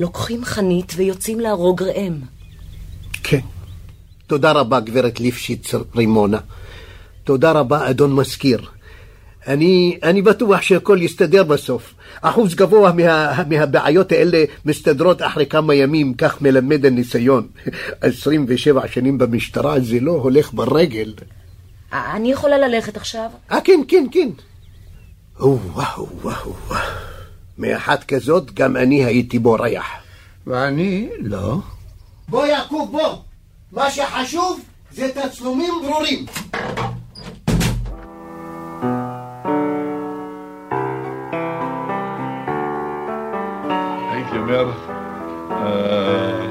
לוקחים 0.00 0.44
חנית 0.44 0.92
ויוצאים 0.96 1.40
להרוג 1.40 1.82
ראם. 1.82 2.20
כן. 3.22 3.40
תודה 4.26 4.52
רבה, 4.52 4.80
גברת 4.80 5.20
ליפשיץ 5.20 5.74
רימונה. 5.94 6.38
תודה 7.24 7.52
רבה, 7.52 7.90
אדון 7.90 8.14
מזכיר. 8.14 8.60
אני, 9.46 9.98
אני 10.02 10.22
בטוח 10.22 10.62
שהכל 10.62 10.98
יסתדר 11.02 11.44
בסוף. 11.44 11.94
אחוז 12.20 12.54
גבוה 12.54 12.92
מה, 12.92 13.42
מהבעיות 13.48 14.12
האלה 14.12 14.44
מסתדרות 14.64 15.22
אחרי 15.22 15.46
כמה 15.46 15.74
ימים, 15.74 16.14
כך 16.14 16.42
מלמד 16.42 16.86
הניסיון. 16.86 17.48
27 18.00 18.88
שנים 18.88 19.18
במשטרה 19.18 19.80
זה 19.80 20.00
לא 20.00 20.12
הולך 20.12 20.52
ברגל. 20.52 21.12
אני 21.92 22.32
יכולה 22.32 22.58
ללכת 22.58 22.96
עכשיו? 22.96 23.30
אה, 23.52 23.60
כן, 23.60 23.80
כן, 23.88 24.06
כן. 24.12 24.28
וואו, 25.40 26.08
וואו, 26.22 26.54
וואו. 26.68 27.15
מאחת 27.58 28.04
כזאת 28.04 28.54
גם 28.54 28.76
אני 28.76 29.04
הייתי 29.04 29.38
בורח. 29.38 29.86
ואני 30.46 31.08
לא. 31.18 31.58
בוא, 32.28 32.46
יעקב, 32.46 32.88
בוא. 32.90 33.16
מה 33.72 33.90
שחשוב 33.90 34.60
זה 34.92 35.08
תצלומים 35.14 35.72
ברורים. 35.82 36.26
הייתי 44.12 44.38
אומר, 44.38 44.70
אה, 45.50 46.46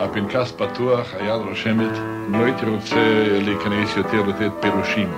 הפנקס 0.00 0.52
פתוח, 0.52 1.14
היד 1.14 1.40
רושמת, 1.48 1.98
לא 2.28 2.44
הייתי 2.44 2.66
רוצה 2.66 3.24
להיכנס 3.40 3.96
יותר 3.96 4.22
לתת 4.22 4.52
פירושים. 4.60 5.08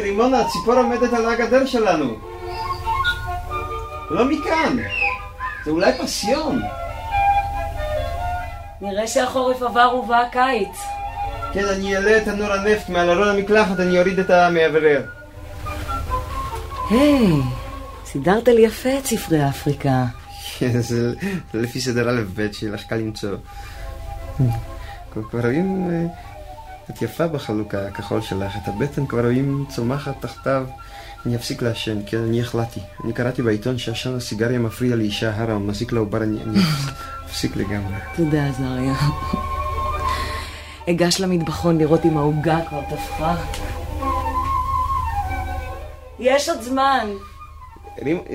רימונה, 0.00 0.40
הציפור 0.40 0.74
עומדת 0.74 1.12
על 1.12 1.26
הגדר 1.28 1.66
שלנו. 1.66 2.14
לא 4.10 4.24
מכאן. 4.24 4.76
זה 5.64 5.70
אולי 5.70 5.92
פסיון. 5.98 6.62
נראה 8.80 9.06
שהחורף 9.06 9.62
עבר 9.62 9.94
ובא 10.02 10.20
הקיץ. 10.20 10.78
כן, 11.52 11.64
אני 11.68 11.96
אעלה 11.96 12.16
את 12.16 12.28
הנור 12.28 12.52
הנפט 12.52 12.88
מעל 12.88 13.10
ארון 13.10 13.28
המקלחת, 13.28 13.80
אני 13.80 13.98
אוריד 13.98 14.18
את 14.18 14.30
המאוורר. 14.30 15.02
היי, 16.90 17.32
סידרת 18.04 18.48
לי 18.48 18.62
יפה 18.62 18.98
את 18.98 19.06
ספרי 19.06 19.48
אפריקה. 19.48 20.04
כן, 20.58 20.80
זה 20.80 21.14
לפי 21.54 21.80
סדר 21.80 22.10
א' 22.10 22.22
ב' 22.34 22.52
שלך 22.52 22.82
קל 22.82 22.96
למצוא. 22.96 23.36
כבר 25.30 25.40
רואים... 25.40 25.90
את 26.90 27.02
יפה 27.02 27.26
בחלוקה 27.26 27.86
הכחול 27.86 28.20
שלך, 28.20 28.56
את 28.56 28.68
הבטן 28.68 29.06
כבר 29.06 29.20
רואים 29.20 29.64
צומחת 29.68 30.14
תחתיו. 30.20 30.66
אני 31.26 31.36
אפסיק 31.36 31.62
לעשן, 31.62 31.98
כן, 32.06 32.18
אני 32.18 32.40
החלטתי. 32.40 32.80
אני 33.04 33.12
קראתי 33.12 33.42
בעיתון 33.42 33.78
שעשן 33.78 34.14
הסיגריה 34.14 34.58
מפריע 34.58 34.96
לאישה 34.96 35.36
הרה, 35.36 35.54
הוא 35.54 35.62
מזיק 35.62 35.92
לעובר, 35.92 36.22
אני 36.22 36.38
אפסיק 37.26 37.56
לגמרי. 37.56 37.94
תודה, 38.16 38.46
עזריה. 38.46 38.94
אגש 40.90 41.20
למטבחון 41.20 41.78
לראות 41.78 42.04
אם 42.04 42.16
העוגה 42.16 42.58
כבר 42.68 42.80
טפחה. 42.90 43.34
יש 46.18 46.48
עוד 46.48 46.62
זמן. 46.62 47.08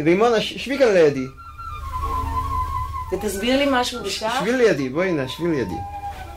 רימונה, 0.04 0.42
שבי 0.42 0.78
כאן 0.78 0.88
לידי. 0.88 1.26
ותסביר 3.14 3.58
לי 3.58 3.68
משהו 3.72 4.04
בשעה? 4.04 4.40
שבי 4.40 4.52
לידי, 4.52 4.90
בואי 4.90 5.10
הנה, 5.10 5.28
שבי 5.28 5.48
לידי. 5.48 5.76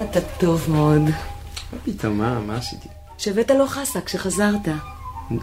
אתה 0.02 0.20
טוב 0.38 0.66
מאוד. 0.68 1.02
מה 1.74 1.80
פתאום, 1.84 2.18
מה, 2.18 2.40
מה 2.40 2.56
עשיתי? 2.56 2.88
שהבאת 3.18 3.50
לו 3.50 3.66
חסה 3.66 4.00
כשחזרת. 4.00 4.68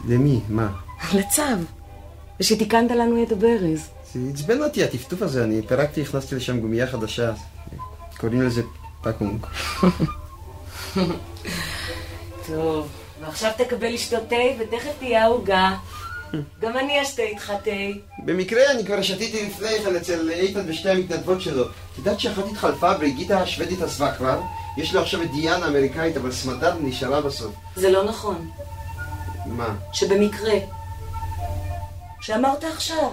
למי? 0.07 0.39
מה? 0.49 0.69
לצו. 1.13 1.41
ושתיקנת 2.39 2.91
לנו 2.91 3.23
את 3.23 3.32
הברז. 3.32 3.89
זה 4.13 4.19
עצבן 4.34 4.61
אותי 4.61 4.84
הטפטוף 4.84 5.21
הזה, 5.21 5.43
אני 5.43 5.61
פירקתי, 5.67 6.01
הכנסתי 6.01 6.36
לשם 6.36 6.59
גומייה 6.59 6.88
חדשה. 6.88 7.34
קוראים 8.17 8.41
לזה 8.41 8.61
פקונג. 9.01 9.45
טוב, 12.47 12.88
ועכשיו 13.21 13.51
תקבל 13.57 13.93
לשתות 13.93 14.23
תה 14.29 14.36
ותכף 14.59 14.91
תהיה 14.99 15.25
עוגה. 15.25 15.77
גם 16.59 16.77
אני 16.77 17.01
אשתה 17.01 17.21
איתך 17.21 17.53
תה. 17.63 17.71
במקרה 18.25 18.71
אני 18.71 18.86
כבר 18.86 19.01
שתיתי 19.01 19.45
לפני 19.45 19.79
כן 19.84 19.95
אצל 19.95 20.29
איתן 20.29 20.61
ושתי 20.67 20.89
המתנדבות 20.89 21.41
שלו. 21.41 21.63
את 21.63 21.97
יודעת 21.97 22.19
שאחת 22.19 22.43
התחלפה, 22.51 22.93
בריגיטה 22.93 23.41
השוודית 23.41 23.82
עזבה 23.82 24.11
כבר? 24.11 24.41
יש 24.77 24.93
לו 24.93 25.01
עכשיו 25.01 25.21
את 25.21 25.32
דיאנה 25.32 25.65
האמריקאית, 25.65 26.17
אבל 26.17 26.32
סמדר 26.32 26.77
נשארה 26.82 27.21
בסוף. 27.21 27.55
זה 27.75 27.89
לא 27.89 28.03
נכון. 28.03 28.49
מה? 29.45 29.75
שבמקרה. 29.93 30.53
שאמרת 32.21 32.63
עכשיו. 32.63 33.09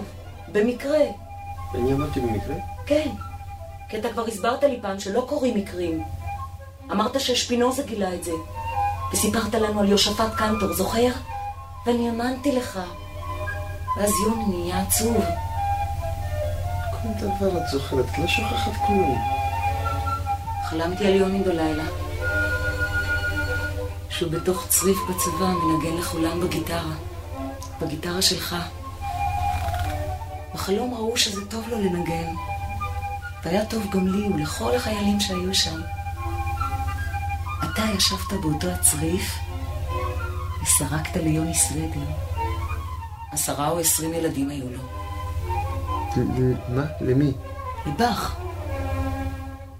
במקרה. 0.51 0.99
אני 1.75 1.93
אמרתי 1.93 2.19
במקרה? 2.19 2.55
כן. 2.85 3.09
כי 3.89 3.97
אתה 3.97 4.09
כבר 4.09 4.25
הסברת 4.27 4.63
לי 4.63 4.79
פעם 4.81 4.99
שלא 4.99 5.25
קורים 5.29 5.57
מקרים. 5.57 6.03
אמרת 6.91 7.19
ששפינוזה 7.19 7.83
גילה 7.83 8.13
את 8.13 8.23
זה. 8.23 8.31
וסיפרת 9.13 9.53
לנו 9.53 9.79
על 9.79 9.89
יושפט 9.89 10.35
קנטור, 10.37 10.73
זוכר? 10.73 11.09
ואני 11.85 12.09
האמנתי 12.09 12.51
לך. 12.51 12.79
ואז 13.97 14.11
יוני 14.25 14.45
נהיה 14.45 14.81
עצוב. 14.81 15.17
כל 16.91 17.07
דבר 17.19 17.57
את 17.57 17.67
זוכרת, 17.71 18.05
את 18.05 18.17
לא 18.17 18.27
שוכחת 18.27 18.71
כלום. 18.87 19.17
חלמתי 20.69 21.07
על 21.07 21.13
יוני 21.13 21.43
בלילה. 21.43 21.83
שהוא 24.09 24.31
בתוך 24.31 24.65
צריף 24.69 24.97
בצבא 25.09 25.45
מנגן 25.45 25.97
לכולם 25.97 26.41
בגיטרה. 26.41 26.93
בגיטרה 27.81 28.21
שלך. 28.21 28.55
בחלום 30.53 30.93
ראו 30.93 31.17
שזה 31.17 31.45
טוב 31.45 31.69
לו 31.69 31.77
לנגן. 31.81 32.33
והיה 33.43 33.65
טוב 33.65 33.89
גם 33.91 34.07
לי 34.07 34.27
ולכל 34.27 34.75
החיילים 34.75 35.19
שהיו 35.19 35.55
שם. 35.55 35.81
אתה 37.63 37.81
ישבת 37.97 38.33
באותו 38.41 38.67
הצריף 38.67 39.39
וסרקת 40.63 41.15
ליוני 41.15 41.53
סוודר. 41.53 42.28
עשרה 43.31 43.69
או 43.69 43.79
עשרים 43.79 44.13
ילדים 44.13 44.49
היו 44.49 44.65
לו. 44.69 44.81
מה? 46.69 46.85
למי? 47.01 47.31
לבח. 47.85 48.35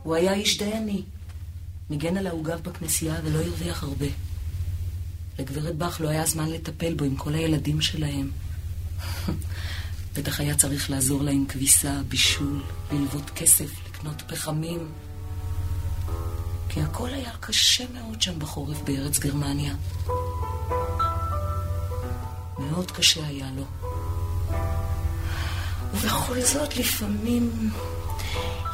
הוא 0.03 0.15
היה 0.15 0.33
איש 0.33 0.57
דייני. 0.57 1.03
ניגן 1.89 2.17
על 2.17 2.27
העוגב 2.27 2.59
בכנסייה 2.63 3.15
ולא 3.23 3.39
הרוויח 3.39 3.83
הרבה. 3.83 4.05
לגברת 5.39 5.75
בך 5.75 6.01
לא 6.01 6.09
היה 6.09 6.25
זמן 6.25 6.49
לטפל 6.49 6.93
בו 6.93 7.05
עם 7.05 7.15
כל 7.15 7.33
הילדים 7.33 7.81
שלהם. 7.81 8.29
בטח 10.15 10.39
היה 10.39 10.55
צריך 10.55 10.89
לעזור 10.89 11.23
לה 11.23 11.31
עם 11.31 11.45
כביסה, 11.45 12.01
בישול, 12.07 12.63
ללוות 12.91 13.29
כסף, 13.29 13.71
לקנות 13.89 14.21
פחמים. 14.27 14.91
כי 16.69 16.81
הכל 16.81 17.09
היה 17.09 17.31
קשה 17.39 17.83
מאוד 17.93 18.21
שם 18.21 18.39
בחורף 18.39 18.81
בארץ 18.81 19.19
גרמניה. 19.19 19.73
מאוד 22.59 22.91
קשה 22.91 23.27
היה 23.27 23.47
לו. 23.55 23.63
ובכל 25.93 26.41
זאת 26.41 26.77
לפעמים 26.77 27.71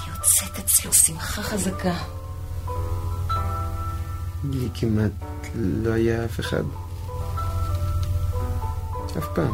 יוצאת 0.07 0.59
אצלו 0.59 0.93
שמחה 0.93 1.43
חזקה. 1.43 1.95
לי 4.43 4.69
כמעט 4.73 5.11
לא 5.55 5.93
היה 5.93 6.25
אף 6.25 6.39
אחד. 6.39 6.63
אף 9.17 9.25
פעם. 9.35 9.53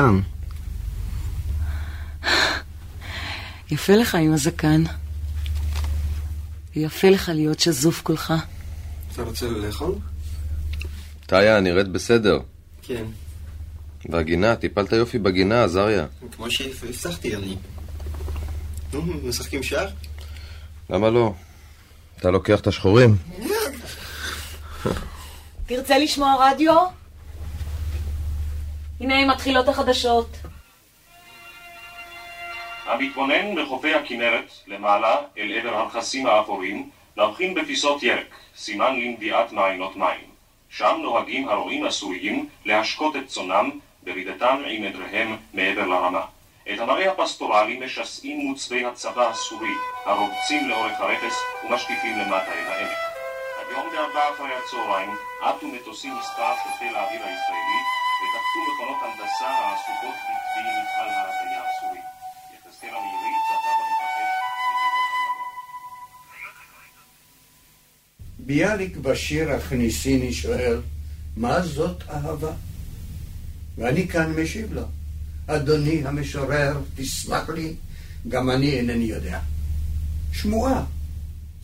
יונתן. 0.00 0.20
יפה 3.70 3.92
לך 3.92 4.14
עם 4.14 4.32
הזקן. 4.32 4.84
ויפה 6.76 7.10
לך 7.10 7.30
להיות 7.34 7.60
שזוף 7.60 8.02
כולך. 8.02 8.34
אתה 9.12 9.22
רוצה 9.22 9.46
לאכול? 9.46 9.94
טליה, 11.26 11.60
נראית 11.60 11.88
בסדר. 11.88 12.40
כן. 12.82 13.04
והגינה, 14.08 14.56
טיפלת 14.56 14.92
יופי 14.92 15.18
בגינה, 15.18 15.64
עזריה. 15.64 16.06
כמו 16.36 16.50
שהבטחתי 16.50 17.36
אני. 17.36 17.56
נו, 18.92 19.02
משחקים 19.02 19.62
שער? 19.62 19.88
למה 20.90 21.10
לא? 21.10 21.34
אתה 22.16 22.30
לוקח 22.30 22.60
את 22.60 22.66
השחורים? 22.66 23.16
תרצה 25.66 25.98
לשמוע 25.98 26.50
רדיו? 26.50 26.99
מתחילות 29.40 29.68
החדשות. 29.68 30.26
המתבונן 32.86 33.54
בחופי 33.62 33.94
הכנרת, 33.94 34.52
למעלה, 34.66 35.16
אל 35.38 35.58
עבר 35.58 35.74
הרכסים 35.76 36.26
האפורים, 36.26 36.90
נבחין 37.16 37.54
בפיסות 37.54 38.02
ירק, 38.02 38.34
סימן 38.56 39.00
לנביאת 39.00 39.52
מעיינות 39.52 39.96
מים. 39.96 40.24
שם 40.70 40.96
נוהגים 41.02 41.48
הרועים 41.48 41.86
הסוריים 41.86 42.48
להשקות 42.64 43.16
את 43.16 43.26
צונם 43.26 43.70
ברידתם 44.02 44.62
עם 44.66 44.84
עדריהם 44.84 45.36
מעבר 45.54 45.86
לרמה. 45.86 46.24
את 46.74 46.80
המראה 46.80 47.12
הפסטורלי 47.12 47.80
משסעים 47.84 48.38
מוצבי 48.38 48.84
הצבא 48.84 49.28
הסורי, 49.28 49.74
הרובצים 50.04 50.68
לאורך 50.68 51.00
הרכס 51.00 51.36
ומשקיפים 51.64 52.18
למטה 52.18 52.52
אל 52.52 52.66
העמק. 52.66 52.98
היום 53.68 53.86
בארבע 53.92 54.34
אחרי 54.34 54.54
הצהריים 54.54 55.10
עטו 55.42 55.68
מטוסים 55.68 56.14
מספר 56.18 56.52
של 56.64 56.70
חיל 56.78 56.96
האוויר 56.96 57.20
הישראלי 57.20 57.99
ותקפו 58.30 58.60
מכונות 58.72 59.02
הנדסה 59.02 59.48
העסוקות 59.48 60.14
בכתבי 60.14 60.70
מפעל 60.82 61.08
ההטיה 61.08 61.62
הסורי. 61.62 62.00
יחזקאל 62.54 62.88
המאירי 62.88 63.36
צפה 63.48 63.70
במתרחש 63.78 64.50
ביאליק 68.38 68.96
בשיר 68.96 69.50
הכניסיני 69.50 70.32
שואל, 70.32 70.80
מה 71.36 71.62
זאת 71.62 72.02
אהבה? 72.10 72.52
ואני 73.78 74.08
כאן 74.08 74.40
משיב 74.42 74.72
לו, 74.72 74.82
אדוני 75.46 76.06
המשורר, 76.06 76.80
תסלח 76.94 77.48
לי, 77.48 77.74
גם 78.28 78.50
אני 78.50 78.70
אינני 78.70 79.04
יודע. 79.04 79.40
שמועה, 80.32 80.84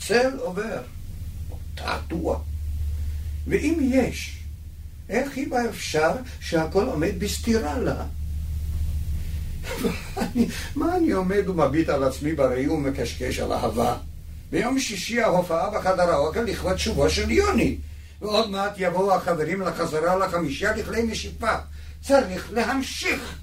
צל 0.00 0.38
עובר, 0.38 0.82
תעתוע. 1.74 2.40
ואם 3.46 3.90
יש, 3.92 4.35
איך 5.08 5.36
היא 5.36 5.48
אפשר 5.70 6.10
שהכל 6.40 6.84
עומד 6.84 7.12
בסתירה 7.18 7.78
לה? 7.78 8.04
מה 10.76 10.96
אני 10.96 11.10
עומד 11.10 11.48
ומביט 11.48 11.88
על 11.88 12.04
עצמי 12.04 12.34
בראי 12.34 12.68
ומקשקש 12.68 13.38
על 13.38 13.52
אהבה? 13.52 13.96
ביום 14.50 14.78
שישי 14.78 15.20
ההופעה 15.20 15.70
בחדר 15.70 16.10
האוכל 16.10 16.40
לכבוד 16.40 16.76
שובו 16.76 17.10
של 17.10 17.30
יוני. 17.30 17.78
ועוד 18.20 18.50
מעט 18.50 18.74
יבואו 18.76 19.14
החברים 19.14 19.60
לחזרה 19.60 20.16
לחמישייה 20.16 20.76
לכלי 20.76 21.02
נשיפה. 21.02 21.54
צריך 22.02 22.52
להמשיך. 22.52 23.38